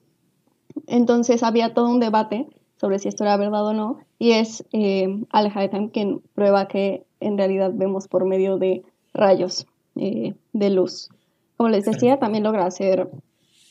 [0.86, 5.21] Entonces había todo un debate sobre si esto era verdad o no y es eh,
[5.32, 11.10] Al-Haytham quien prueba que en realidad vemos por medio de rayos eh, de luz.
[11.58, 13.10] Como les decía, también logra hacer,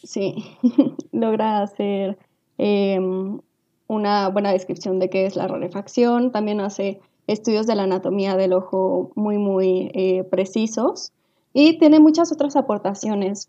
[0.03, 0.35] sí,
[1.13, 2.19] logra hacer
[2.59, 3.41] em,
[3.87, 8.53] una buena descripción de qué es la rarefacción, también hace estudios de la anatomía del
[8.53, 11.13] ojo muy, muy eh, precisos.
[11.53, 13.49] Y tiene muchas otras aportaciones,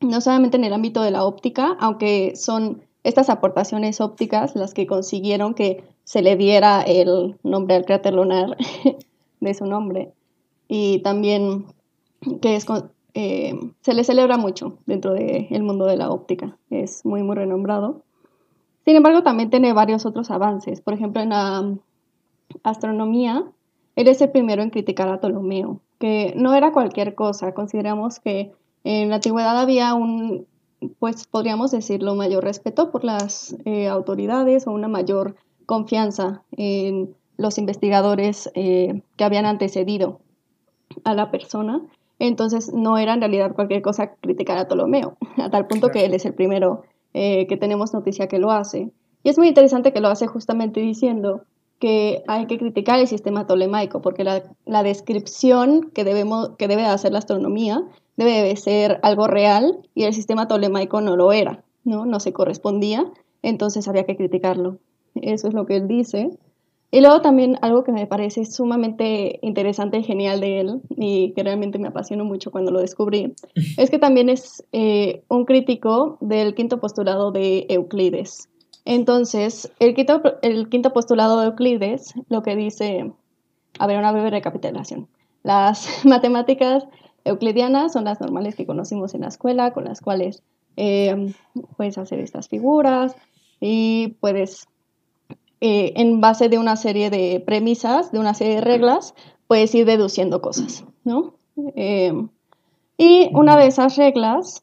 [0.00, 4.86] no solamente en el ámbito de la óptica, aunque son estas aportaciones ópticas las que
[4.86, 8.56] consiguieron que se le diera el nombre al cráter lunar
[9.40, 10.12] de su nombre.
[10.68, 11.66] Y también
[12.42, 12.66] que es
[13.14, 16.56] eh, se le celebra mucho dentro del mundo de la óptica.
[16.70, 18.02] Es muy, muy renombrado.
[18.84, 20.80] Sin embargo, también tiene varios otros avances.
[20.80, 21.74] Por ejemplo, en la
[22.62, 23.44] astronomía,
[23.96, 27.52] él es el primero en criticar a Ptolomeo, que no era cualquier cosa.
[27.52, 28.52] Consideramos que
[28.84, 30.46] en la antigüedad había un,
[30.98, 37.58] pues podríamos decirlo, mayor respeto por las eh, autoridades o una mayor confianza en los
[37.58, 40.20] investigadores eh, que habían antecedido
[41.04, 41.82] a la persona.
[42.18, 46.14] Entonces no era en realidad cualquier cosa criticar a Ptolomeo, a tal punto que él
[46.14, 46.82] es el primero
[47.14, 48.90] eh, que tenemos noticia que lo hace.
[49.22, 51.42] Y es muy interesante que lo hace justamente diciendo
[51.78, 57.12] que hay que criticar el sistema tolemaico, porque la, descripción que, debemos, que debe hacer
[57.12, 57.82] la astronomía
[58.16, 62.04] debe ser algo real y el sistema tolemaico no lo era, ¿no?
[62.04, 63.06] no se correspondía,
[63.42, 64.78] entonces había que criticarlo.
[65.14, 66.30] Eso es lo que él dice.
[66.90, 71.42] Y luego también algo que me parece sumamente interesante y genial de él, y que
[71.42, 73.34] realmente me apasionó mucho cuando lo descubrí,
[73.76, 78.48] es que también es eh, un crítico del quinto postulado de Euclides.
[78.86, 83.12] Entonces, el quinto, el quinto postulado de Euclides lo que dice,
[83.78, 85.08] a ver, una breve recapitulación.
[85.42, 86.86] Las matemáticas
[87.24, 90.42] euclidianas son las normales que conocimos en la escuela, con las cuales
[90.76, 91.34] eh,
[91.76, 93.14] puedes hacer estas figuras
[93.60, 94.68] y puedes
[95.60, 99.14] eh, en base de una serie de premisas, de una serie de reglas,
[99.46, 101.34] puedes ir deduciendo cosas, ¿no?
[101.74, 102.12] Eh,
[102.96, 104.62] y una de esas reglas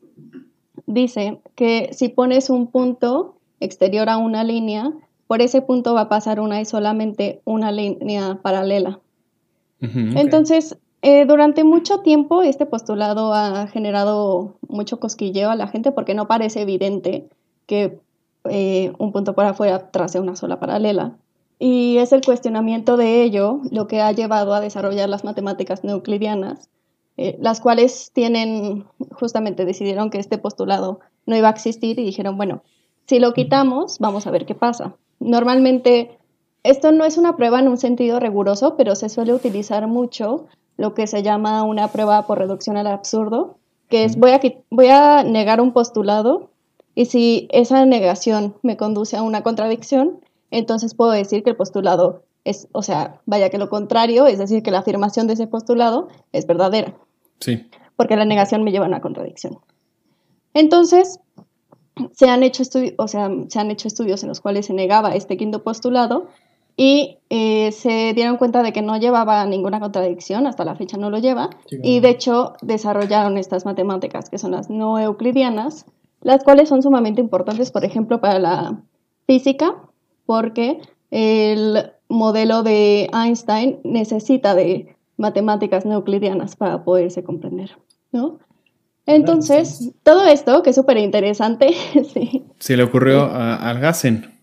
[0.86, 4.94] dice que si pones un punto exterior a una línea,
[5.28, 9.00] por ese punto va a pasar una y solamente una línea paralela.
[9.82, 16.16] Entonces, eh, durante mucho tiempo este postulado ha generado mucho cosquilleo a la gente porque
[16.16, 17.28] no parece evidente
[17.68, 18.00] que
[18.50, 21.18] eh, un punto por afuera tras una sola paralela.
[21.58, 26.70] Y es el cuestionamiento de ello lo que ha llevado a desarrollar las matemáticas euclidianas,
[27.18, 32.36] eh, las cuales tienen, justamente decidieron que este postulado no iba a existir y dijeron,
[32.38, 32.64] bueno,
[33.08, 34.96] si lo quitamos, vamos a ver qué pasa.
[35.20, 36.18] Normalmente,
[36.64, 40.94] esto no es una prueba en un sentido riguroso, pero se suele utilizar mucho lo
[40.94, 45.24] que se llama una prueba por reducción al absurdo, que es voy a, voy a
[45.24, 46.50] negar un postulado
[46.96, 52.24] y si esa negación me conduce a una contradicción, entonces puedo decir que el postulado
[52.46, 56.08] es, o sea, vaya que lo contrario, es decir, que la afirmación de ese postulado
[56.32, 56.96] es verdadera.
[57.40, 57.68] Sí.
[57.98, 59.60] Porque la negación me lleva a una contradicción.
[60.54, 61.20] Entonces,
[62.14, 62.64] se han hecho,
[62.98, 66.28] o sea, se han hecho estudios en los cuales se negaba este quinto postulado
[66.78, 71.10] y eh, se dieron cuenta de que no llevaba ninguna contradicción, hasta la fecha no
[71.10, 75.86] lo lleva, y de hecho desarrollaron estas matemáticas que son las no euclidianas,
[76.26, 78.82] las cuales son sumamente importantes, por ejemplo, para la
[79.28, 79.76] física,
[80.26, 80.80] porque
[81.12, 87.78] el modelo de Einstein necesita de matemáticas no euclidianas para poderse comprender,
[88.12, 88.40] ¿no?
[89.06, 91.76] Entonces, todo esto, que es súper interesante,
[92.14, 92.44] sí.
[92.58, 94.35] Se le ocurrió a Alhazen.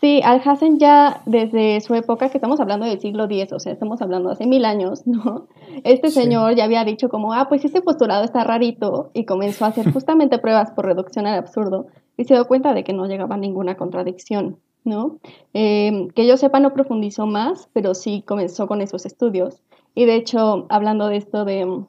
[0.00, 4.02] Sí, Alhazen ya desde su época, que estamos hablando del siglo X, o sea, estamos
[4.02, 5.46] hablando hace mil años, ¿no?
[5.82, 9.68] Este señor ya había dicho como, ah, pues este postulado está rarito, y comenzó a
[9.68, 13.36] hacer justamente pruebas por reducción al absurdo, y se dio cuenta de que no llegaba
[13.36, 15.18] ninguna contradicción, ¿no?
[15.54, 19.62] Eh, que yo sepa, no profundizó más, pero sí comenzó con esos estudios.
[19.94, 21.84] Y de hecho, hablando de esto de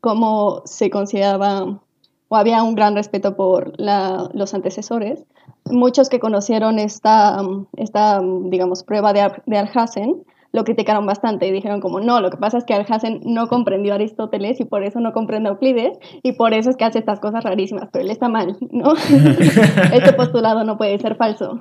[0.00, 1.80] cómo se consideraba
[2.28, 5.24] o había un gran respeto por los antecesores.
[5.70, 7.40] Muchos que conocieron esta,
[7.76, 10.24] esta digamos, prueba de, de Alhazen
[10.54, 13.90] lo criticaron bastante y dijeron como, no, lo que pasa es que Alhazen no comprendió
[13.90, 17.00] a Aristóteles y por eso no comprende a Euclides y por eso es que hace
[17.00, 18.94] estas cosas rarísimas, pero él está mal, ¿no?
[19.92, 21.58] este postulado no puede ser falso.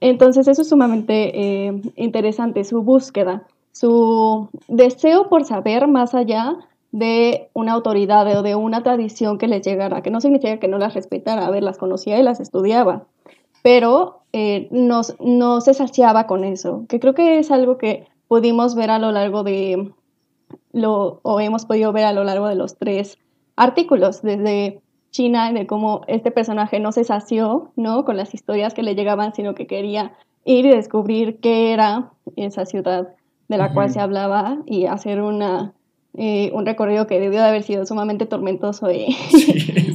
[0.00, 6.58] Entonces eso es sumamente eh, interesante, su búsqueda, su deseo por saber más allá
[6.92, 10.78] de una autoridad o de una tradición que les llegara, que no significa que no
[10.78, 13.06] las respetara, a ver, las conocía y las estudiaba,
[13.62, 15.02] pero eh, no,
[15.60, 19.42] se saciaba con eso, que creo que es algo que pudimos ver a lo largo
[19.42, 19.90] de,
[20.72, 23.18] lo, o hemos podido ver a lo largo de los tres
[23.56, 28.04] artículos, desde China, de cómo este personaje no se sació, ¿no?
[28.04, 32.64] Con las historias que le llegaban, sino que quería ir y descubrir qué era esa
[32.64, 33.14] ciudad
[33.48, 35.74] de la cual se hablaba y hacer una
[36.14, 39.16] eh, un recorrido que debió de haber sido sumamente tormentoso y,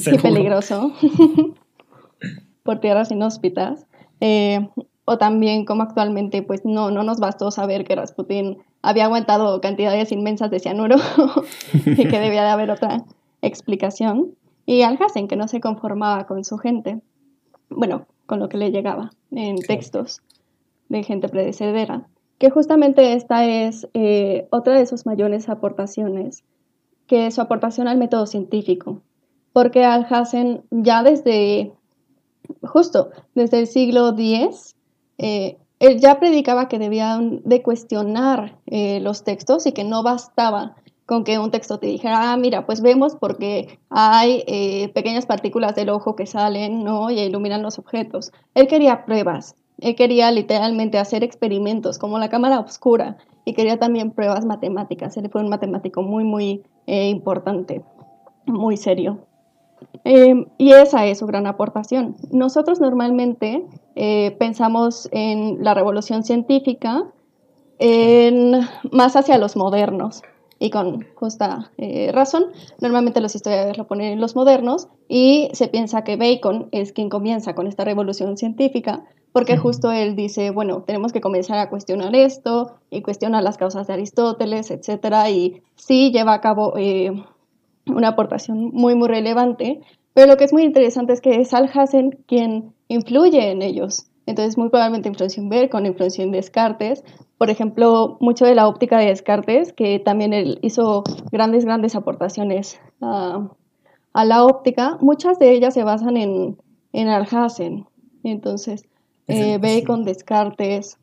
[0.22, 0.92] peligroso
[2.64, 3.86] por tierras inhóspitas.
[4.20, 4.68] Eh,
[5.06, 10.12] o también como actualmente pues no, no nos bastó saber que Rasputin había aguantado cantidades
[10.12, 10.98] inmensas de cianuro
[11.86, 13.06] y que debía de haber otra
[13.42, 14.36] explicación.
[14.66, 17.00] Y Alhazen, que no se conformaba con su gente,
[17.70, 20.22] bueno, con lo que le llegaba en textos
[20.90, 26.44] de gente predecedera que justamente esta es eh, otra de sus mayores aportaciones,
[27.08, 29.02] que es su aportación al método científico,
[29.54, 31.74] porque Alhazen ya desde,
[32.62, 34.76] justo desde el siglo X,
[35.18, 40.76] eh, él ya predicaba que debían de cuestionar eh, los textos y que no bastaba
[41.06, 44.44] con que un texto te dijera, ah, mira, pues vemos porque hay
[44.94, 47.10] pequeñas partículas del ojo que salen ¿no?
[47.10, 48.34] y iluminan los objetos.
[48.56, 54.12] Él quería pruebas, él quería literalmente hacer experimentos como la cámara oscura y quería también
[54.12, 55.16] pruebas matemáticas.
[55.18, 57.84] Él fue un matemático muy, muy eh, importante,
[58.46, 59.20] muy serio.
[60.04, 62.16] Em, y esa es su gran aportación.
[62.32, 67.06] Nosotros normalmente eh, pensamos en la revolución científica
[67.80, 70.24] en, más hacia los modernos
[70.60, 72.46] y con justa eh, razón.
[72.82, 77.10] Normalmente los historiadores lo ponen en los modernos y se piensa que Bacon es quien
[77.10, 79.06] comienza con esta revolución científica
[79.38, 83.86] porque justo él dice, bueno, tenemos que comenzar a cuestionar esto y cuestionar las causas
[83.86, 87.12] de Aristóteles, etcétera, y sí lleva a cabo eh,
[87.86, 89.80] una aportación muy, muy relevante,
[90.16, 94.08] pero lo que es muy interesante es que es Alhazen quien influye en ellos.
[94.26, 97.04] Entonces, muy probablemente influenció en Bacon, influenció en Descartes,
[97.38, 102.82] por ejemplo, mucho de la óptica de Descartes, que también él hizo grandes, grandes aportaciones
[103.02, 103.52] a,
[104.16, 106.58] la óptica, muchas de ellas se basan en,
[106.92, 107.86] en Alhazen.
[108.24, 108.88] Entonces,
[109.28, 110.98] eh, Bacon, Descartes.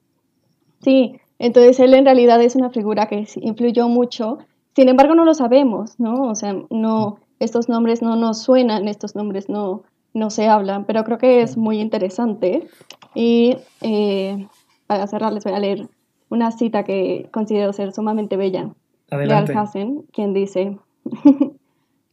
[0.82, 4.38] Sí, entonces él en realidad es una figura que influyó mucho,
[4.74, 6.24] sin embargo no lo sabemos, ¿no?
[6.24, 11.04] O sea, no, estos nombres no nos suenan, estos nombres no, no se hablan, pero
[11.04, 12.66] creo que es muy interesante.
[13.14, 14.46] Y eh,
[14.86, 15.88] para cerrar les voy a leer
[16.30, 18.70] una cita que considero ser sumamente bella
[19.10, 19.52] Adelante.
[19.52, 20.78] de Alhazen, quien dice,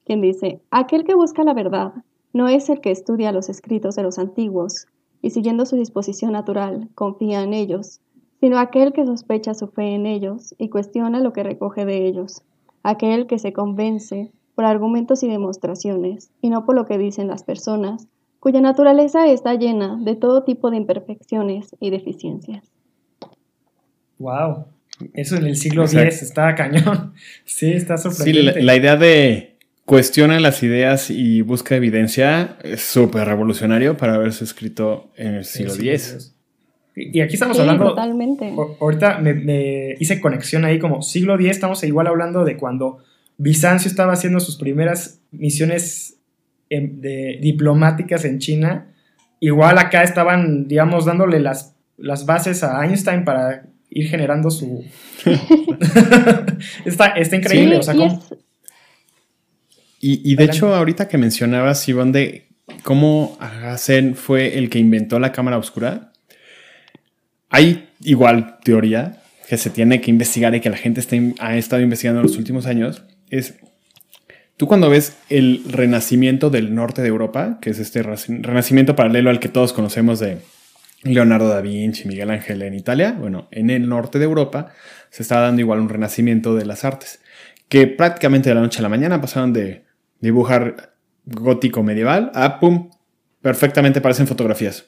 [0.05, 1.93] quien dice, aquel que busca la verdad
[2.33, 4.87] no es el que estudia los escritos de los antiguos
[5.21, 8.01] y siguiendo su disposición natural confía en ellos,
[8.39, 12.41] sino aquel que sospecha su fe en ellos y cuestiona lo que recoge de ellos.
[12.83, 17.43] aquel que se convence por argumentos y demostraciones, y no por lo que dicen las
[17.43, 18.07] personas,
[18.39, 22.63] cuya naturaleza está llena de todo tipo de imperfecciones y deficiencias.
[24.17, 24.65] Wow,
[25.13, 27.13] eso en el siglo X está cañón.
[27.45, 28.53] Sí, está sorprendente.
[28.53, 34.43] Sí, la, idea de cuestiona las ideas y busca evidencia es súper revolucionario para haberse
[34.43, 36.35] escrito en el siglo X.
[36.95, 37.89] Y aquí estamos hablando.
[37.89, 38.53] Totalmente.
[38.79, 42.99] Ahorita me, hice conexión ahí como siglo X, estamos igual hablando de cuando
[43.37, 46.17] Bizancio estaba haciendo sus primeras misiones
[46.69, 48.93] de, diplomáticas en China.
[49.39, 54.83] Igual acá estaban, digamos, dándole las, las bases a Einstein para ir generando su.
[56.85, 57.79] está, increíble.
[60.01, 62.47] Y, de hecho, ahorita que mencionabas, Ivonne, de
[62.83, 66.11] cómo Hassan fue el que inventó la cámara oscura,
[67.49, 71.01] hay igual teoría que se tiene que investigar y que la gente
[71.39, 73.03] ha estado investigando en los últimos años.
[73.29, 73.55] Es,
[74.57, 79.39] tú cuando ves el renacimiento del norte de Europa, que es este renacimiento paralelo al
[79.39, 80.37] que todos conocemos de
[81.03, 84.71] Leonardo da Vinci, Miguel Ángel en Italia, bueno, en el norte de Europa
[85.09, 87.19] se está dando igual un renacimiento de las artes,
[87.67, 89.83] que prácticamente de la noche a la mañana pasaron de
[90.21, 90.95] dibujar
[91.25, 92.89] gótico medieval a, ¡pum!,
[93.41, 94.85] perfectamente parecen fotografías.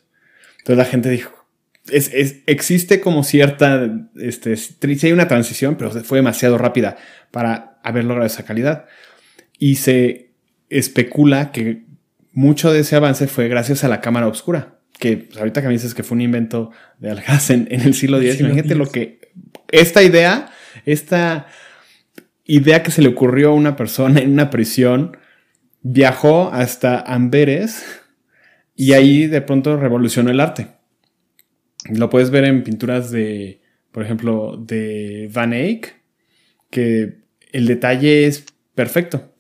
[0.59, 1.43] Entonces la gente dijo,
[1.91, 2.11] es,
[2.45, 6.95] existe como cierta, este, sí hay una transición, pero fue demasiado rápida
[7.31, 8.85] para haber logrado esa calidad.
[9.59, 10.31] Y se
[10.69, 11.85] especula que
[12.31, 15.73] mucho de ese avance fue gracias a la cámara oscura, que pues, ahorita que me
[15.73, 19.19] dices que fue un invento de Alhazen en, el siglo X, imagínate lo que,
[19.71, 20.51] esta idea,
[20.85, 21.47] esta
[22.45, 25.17] idea que se le ocurrió a una persona en una prisión,
[25.83, 28.01] viajó hasta Amberes
[28.75, 30.67] y ahí de pronto revolucionó el arte.
[31.89, 33.61] Lo puedes ver en pinturas de,
[33.91, 36.01] por ejemplo, de Van Eyck,
[36.69, 37.19] que
[37.51, 39.33] el detalle es perfecto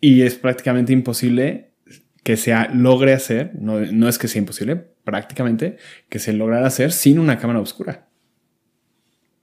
[0.00, 1.70] y es prácticamente imposible
[2.22, 5.76] que se logre hacer, no, no, es que sea imposible, prácticamente,
[6.08, 8.08] que se lograra hacer sin una cámara oscura.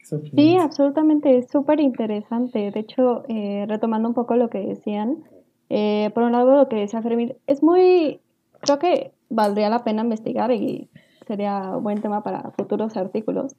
[0.03, 2.71] Sí, absolutamente, es súper interesante.
[2.71, 5.23] De hecho, eh, retomando un poco lo que decían,
[5.69, 8.19] eh, por un lado lo que decía Fermín, es muy,
[8.61, 10.89] creo que valdría la pena investigar y
[11.27, 13.55] sería buen tema para futuros artículos.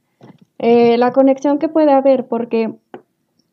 [0.58, 2.74] Eh, la conexión que puede haber, porque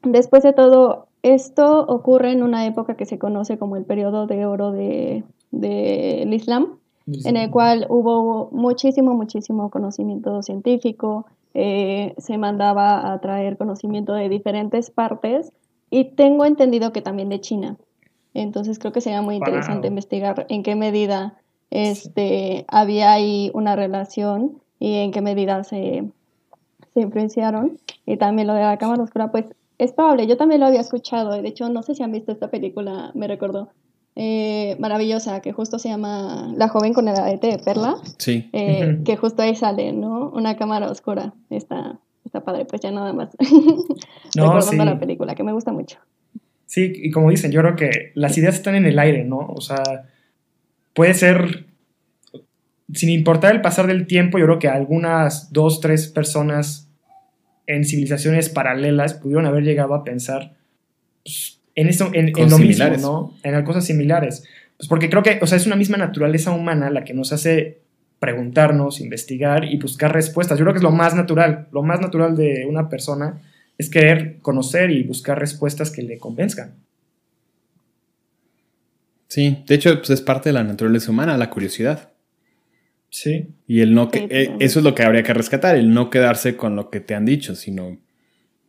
[0.03, 4.45] después de todo, esto ocurre en una época que se conoce como el periodo de
[4.45, 6.77] oro del de, Islam,
[7.07, 14.27] en el cual hubo muchísimo, muchísimo conocimiento científico, eh, se mandaba a traer conocimiento de
[14.29, 15.51] diferentes partes
[15.89, 17.77] y tengo entendido que también de China.
[18.35, 21.35] Entonces creo que sería muy interesante investigar en qué medida
[21.71, 26.03] este, había ahí una relación y en qué medida se,
[26.93, 27.79] se influenciaron.
[28.05, 29.45] Y también lo de la cámara oscura, pues
[29.77, 32.49] es probable, yo también lo había escuchado, de hecho no sé si han visto esta
[32.49, 33.69] película, me recordó,
[34.15, 38.49] eh, maravillosa, que justo se llama La joven con el arete de perla, sí.
[38.53, 40.29] Eh, que justo ahí sale, ¿no?
[40.29, 43.29] Una cámara oscura, está, está padre, pues ya nada más,
[44.37, 45.99] no, recordando la película, que me gusta mucho.
[46.65, 49.39] Sí, y como dicen, yo creo que las ideas están en el aire, ¿no?
[49.39, 49.81] O sea,
[50.93, 51.65] puede ser,
[52.93, 56.89] sin importar el pasar del tiempo, yo creo que algunas dos, tres personas
[57.67, 60.55] en civilizaciones paralelas pudieron haber llegado a pensar
[61.23, 63.33] pues, en, esto, en, lo mismo, ¿no?
[63.43, 64.43] En cosas similares.
[64.77, 67.79] Pues porque creo que, o sea, es una misma naturaleza humana la que nos hace
[68.19, 70.57] preguntarnos, investigar y buscar respuestas.
[70.57, 71.67] Yo creo que es lo más natural.
[71.71, 73.41] Lo más natural de una persona
[73.77, 76.75] es querer conocer y buscar respuestas que le convenzcan.
[79.27, 82.11] Sí, de hecho, pues es parte de la naturaleza humana, la curiosidad.
[83.09, 83.47] Sí.
[83.67, 86.55] Y el no que, eh, eso es lo que habría que rescatar, el no quedarse
[86.55, 87.97] con lo que te han dicho, sino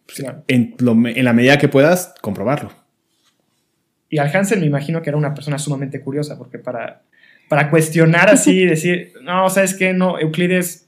[0.06, 2.72] pues, en, la medida que puedas comprobarlo.
[4.08, 7.02] Y al Hansen me imagino que era una persona sumamente curiosa, porque para,
[7.48, 9.92] para cuestionar así, decir, no, ¿sabes qué?
[9.92, 10.85] No, Euclides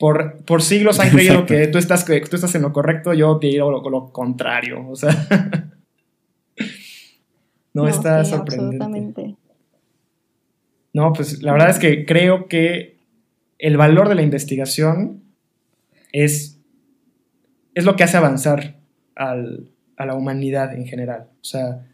[0.00, 3.38] por, por siglos han creído que tú estás, que tú estás en lo correcto, yo
[3.38, 4.88] te digo lo, lo contrario.
[4.88, 5.14] O sea.
[7.72, 9.36] No, está sorprendente.
[10.92, 12.98] No, pues la verdad es que creo que
[13.60, 15.22] el valor de la investigación
[16.10, 16.58] es,
[17.76, 18.80] es lo que hace avanzar
[19.14, 19.36] a
[20.04, 21.28] la humanidad en general.
[21.40, 21.86] O sea,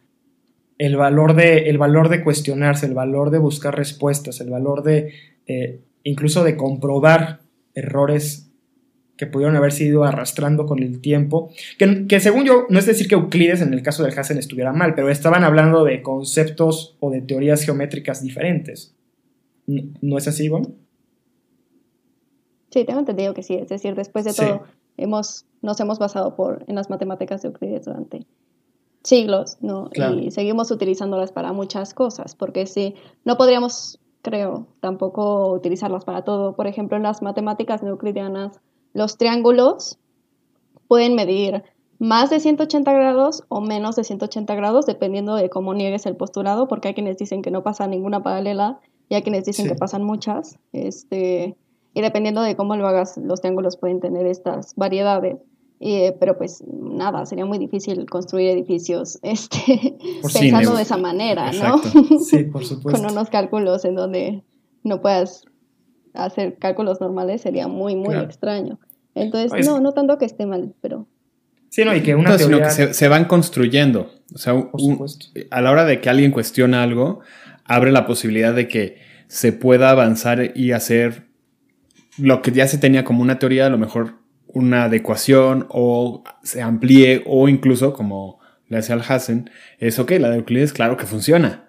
[0.79, 5.13] el valor, de, el valor de cuestionarse, el valor de buscar respuestas, el valor de
[5.47, 7.41] eh, incluso de comprobar
[7.77, 8.51] errores
[9.17, 11.51] que pudieron haberse ido arrastrando con el tiempo.
[11.79, 14.95] Que, según yo, no es decir que Euclides en el caso del Hassen estuviera mal,
[14.95, 18.95] pero estaban hablando de conceptos o de teorías geométricas diferentes.
[19.67, 20.69] ¿No, es así, Ivonne?
[22.71, 23.55] Sí, tengo entendido que sí.
[23.55, 24.65] Es decir, después de todo,
[24.97, 28.27] hemos, nos hemos basado por, en las matemáticas de Euclides durante
[29.03, 29.89] siglos, ¿no?
[29.95, 36.57] Y seguimos utilizándolas para muchas cosas, porque si no podríamos, creo, tampoco utilizarlas para todo.
[36.57, 38.61] Por ejemplo, en las matemáticas euclidianas,
[38.93, 39.99] los triángulos
[40.89, 41.63] pueden medir
[42.01, 46.67] más de 180 grados o menos de 180 grados, dependiendo de cómo niegues el postulado,
[46.67, 50.03] porque hay quienes dicen que no pasa ninguna paralela y hay quienes dicen que pasan
[50.03, 50.59] muchas.
[50.73, 51.57] Este,
[51.95, 55.39] y dependiendo de cómo lo hagas, los triángulos pueden tener estas variedades.
[55.79, 61.79] Eh, pero pues nada, sería muy difícil construir edificios este, pensando de esa manera, ¿no?
[62.21, 63.03] Sí, por supuesto.
[63.03, 64.43] Con unos cálculos en donde
[64.83, 65.45] no puedas
[66.15, 68.79] hacer cálculos normales sería muy, muy extraño.
[69.15, 71.07] Entonces, pues no, no tanto que esté mal, pero...
[71.69, 72.71] Sí, no, y que una teoría...
[72.71, 74.11] Sino que se, van construyendo.
[74.35, 74.55] O sea,
[75.51, 77.21] a la hora de que alguien cuestiona algo,
[77.65, 78.99] abre la posibilidad de que
[79.29, 81.27] se pueda avanzar y hacer
[82.19, 86.63] lo que ya se tenía como una teoría, a lo mejor una adecuación o se
[86.63, 88.39] amplíe o incluso, como
[88.69, 91.69] le hace al Hassen, es ok, la de Euclides claro que funciona.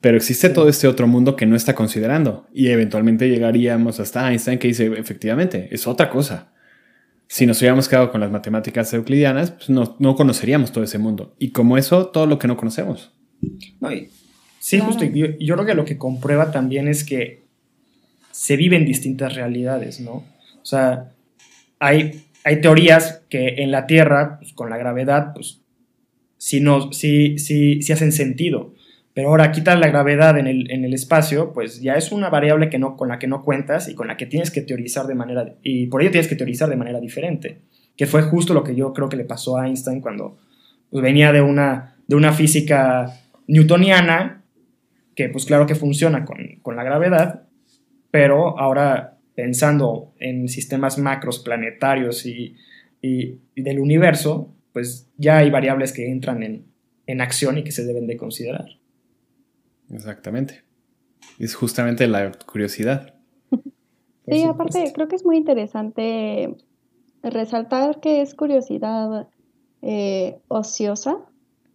[0.00, 4.58] Pero existe todo este otro mundo que no está considerando y eventualmente llegaríamos hasta Einstein
[4.58, 6.52] que dice, efectivamente, es otra cosa.
[7.26, 11.34] Si nos hubiéramos quedado con las matemáticas euclidianas, pues no, no conoceríamos todo ese mundo.
[11.38, 13.12] Y como eso, todo lo que no conocemos.
[14.60, 15.04] sí, justo.
[15.04, 17.44] Y yo creo que lo que comprueba también es que
[18.30, 20.12] se viven distintas realidades, ¿no?
[20.62, 21.12] O sea,
[21.80, 22.24] hay,
[22.62, 25.60] teorías que en la Tierra, pues, con la gravedad, pues
[26.36, 28.74] sí, no, sí, sí, sí hacen sentido.
[29.14, 32.70] Pero ahora quitar la gravedad en el, en el, espacio, pues ya es una variable
[32.70, 35.16] que no, con la que no cuentas y con la que tienes que teorizar de
[35.16, 37.62] manera, y por ello tienes que teorizar de manera diferente,
[37.96, 40.38] que fue justo lo que yo creo que le pasó a Einstein cuando
[40.90, 44.44] pues, venía de una, de una física newtoniana,
[45.16, 47.42] que pues claro que funciona con, con la gravedad,
[48.12, 52.56] pero ahora pensando en sistemas macros planetarios y,
[53.54, 56.42] del universo, pues ya hay variables que entran
[57.06, 58.66] en, acción y que se deben de considerar.
[59.92, 60.64] Exactamente.
[61.38, 63.14] Es justamente la curiosidad.
[64.30, 66.54] Sí, aparte creo que es muy interesante
[67.22, 69.26] resaltar que es curiosidad
[69.80, 71.16] eh, ociosa,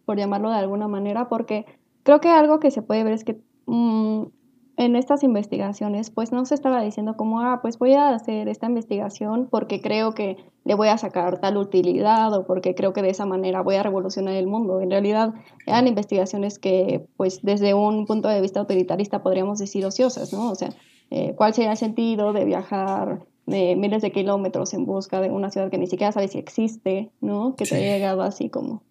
[0.04, 1.64] por llamarlo de alguna manera, porque
[2.04, 4.26] creo que algo que se puede ver es que mm,
[4.76, 8.66] en estas investigaciones, pues no se estaba diciendo como, ah, pues voy a hacer esta
[8.66, 13.10] investigación porque creo que le voy a sacar tal utilidad o porque creo que de
[13.10, 14.80] esa manera voy a revolucionar el mundo.
[14.80, 15.34] En realidad
[15.66, 20.50] eran investigaciones que, pues desde un punto de vista utilitarista podríamos decir ociosas, ¿no?
[20.50, 20.70] O sea,
[21.10, 25.50] eh, ¿cuál sería el sentido de viajar de miles de kilómetros en busca de una
[25.50, 27.54] ciudad que ni siquiera sabes si existe, ¿no?
[27.56, 28.82] Que te ha llegado así como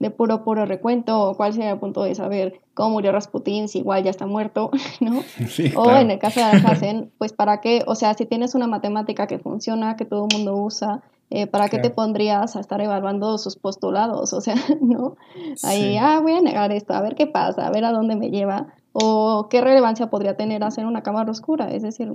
[0.00, 3.80] de puro, puro recuento, o cuál sería el punto de saber cómo murió Rasputín, si
[3.80, 4.70] igual ya está muerto,
[5.00, 5.22] ¿no?
[5.76, 9.26] o en el caso de Alhazen, pues para qué, o sea, si tienes una matemática
[9.26, 13.38] que funciona, que todo el mundo usa, eh, ¿para qué te pondrías a estar evaluando
[13.38, 14.32] sus postulados?
[14.40, 15.16] O sea, ¿no?
[15.62, 18.30] Ahí, ah, voy a negar esto, a ver qué pasa, a ver a dónde me
[18.30, 22.10] lleva, o qué relevancia podría tener hacer una cámara oscura, es decir,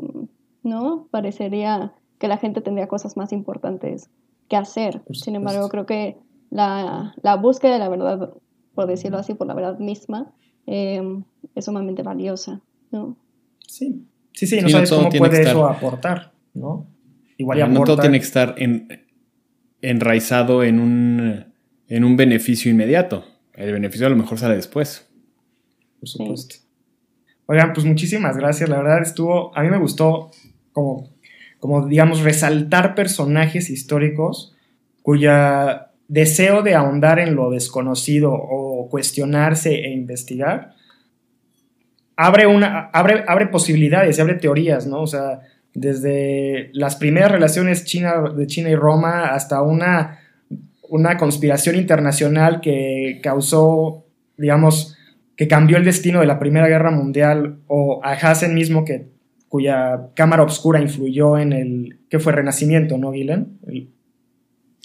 [0.64, 1.08] ¿no?
[1.12, 4.10] Parecería que la gente tendría cosas más importantes
[4.50, 5.04] que hacer.
[5.12, 6.18] Sin embargo, creo que
[6.50, 8.34] la, búsqueda de la verdad,
[8.74, 10.34] por decirlo así, por la verdad misma,
[10.66, 11.24] em,
[11.54, 13.18] es sumamente valiosa, ¿no?
[13.68, 16.88] Sí, sí, sí, no sabes cómo puede eso aportar, ¿no?
[17.38, 18.56] Igual No todo tiene que estar
[19.82, 21.46] enraizado en un,
[21.88, 23.26] en un beneficio inmediato.
[23.54, 25.10] El beneficio a lo mejor sale después.
[26.00, 26.56] Por supuesto.
[27.48, 28.70] Oigan, pues muchísimas gracias.
[28.70, 30.32] La verdad estuvo, a mí me gustó
[30.72, 31.10] como,
[31.60, 34.56] como digamos, resaltar personajes históricos
[35.02, 40.76] cuya deseo de ahondar en lo desconocido o cuestionarse e investigar,
[42.16, 45.02] abre, una, abre, abre posibilidades, abre teorías, ¿no?
[45.02, 45.42] O sea,
[45.74, 50.20] desde las primeras relaciones China, de China y Roma hasta una,
[50.90, 54.06] una conspiración internacional que causó,
[54.38, 54.98] digamos,
[55.36, 59.08] que cambió el destino de la Primera Guerra Mundial, o a Hassen mismo, que,
[59.50, 63.60] cuya cámara oscura influyó en el, que fue Renacimiento, ¿no, Guilen?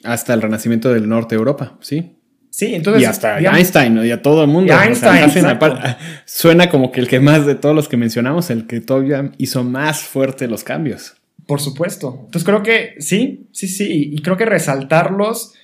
[0.05, 2.17] Hasta el renacimiento del norte de Europa, sí.
[2.51, 3.03] Sí, entonces.
[3.03, 4.73] Y hasta Einstein, y a todo el mundo.
[4.73, 5.31] Einstein,
[6.25, 9.63] suena como que el que más de todos los que mencionamos, el que todavía hizo
[9.63, 11.15] más fuerte los cambios.
[11.47, 12.23] Por supuesto.
[12.25, 14.11] Entonces creo que sí, sí, sí.
[14.13, 15.55] Y creo que resaltarlos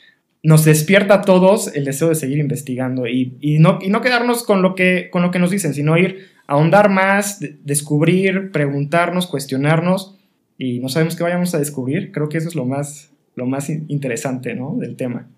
[0.43, 4.63] nos despierta a todos el deseo de seguir investigando y, no, y no quedarnos con
[4.63, 10.17] lo, que, con lo que nos dicen, sino ir a ahondar más, descubrir, preguntarnos, cuestionarnos
[10.57, 12.13] y no sabemos qué vayamos a descubrir.
[12.13, 14.75] Creo que eso es lo más, lo más interesante, ¿no?
[14.77, 15.29] Del tema.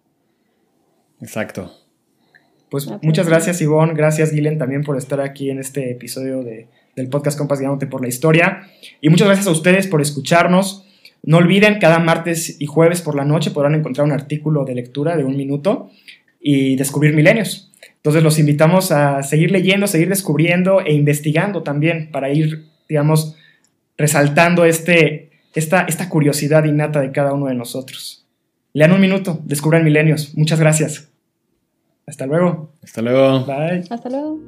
[1.20, 1.70] Exacto.
[2.70, 3.94] Pues muchas gracias, Ivonne.
[3.94, 8.08] Gracias, Gilen, también por estar aquí en este episodio del podcast Compas Guiándote por la
[8.08, 8.68] Historia.
[9.00, 10.86] Y muchas gracias a ustedes por escucharnos.
[11.22, 15.16] No olviden, cada martes y jueves por la noche podrán encontrar un artículo de lectura
[15.16, 15.90] de un minuto
[16.40, 17.72] y descubrir milenios.
[17.96, 23.36] Entonces los invitamos a seguir leyendo, seguir descubriendo e investigando también para ir, digamos,
[23.96, 28.26] resaltando este, esta, esta curiosidad innata de cada uno de nosotros.
[28.72, 30.34] Lean un minuto, descubran milenios.
[30.36, 31.08] Muchas gracias.
[32.06, 32.72] Hasta luego.
[32.82, 33.44] Hasta luego.
[33.44, 33.84] Bye.
[33.90, 34.38] Hasta luego.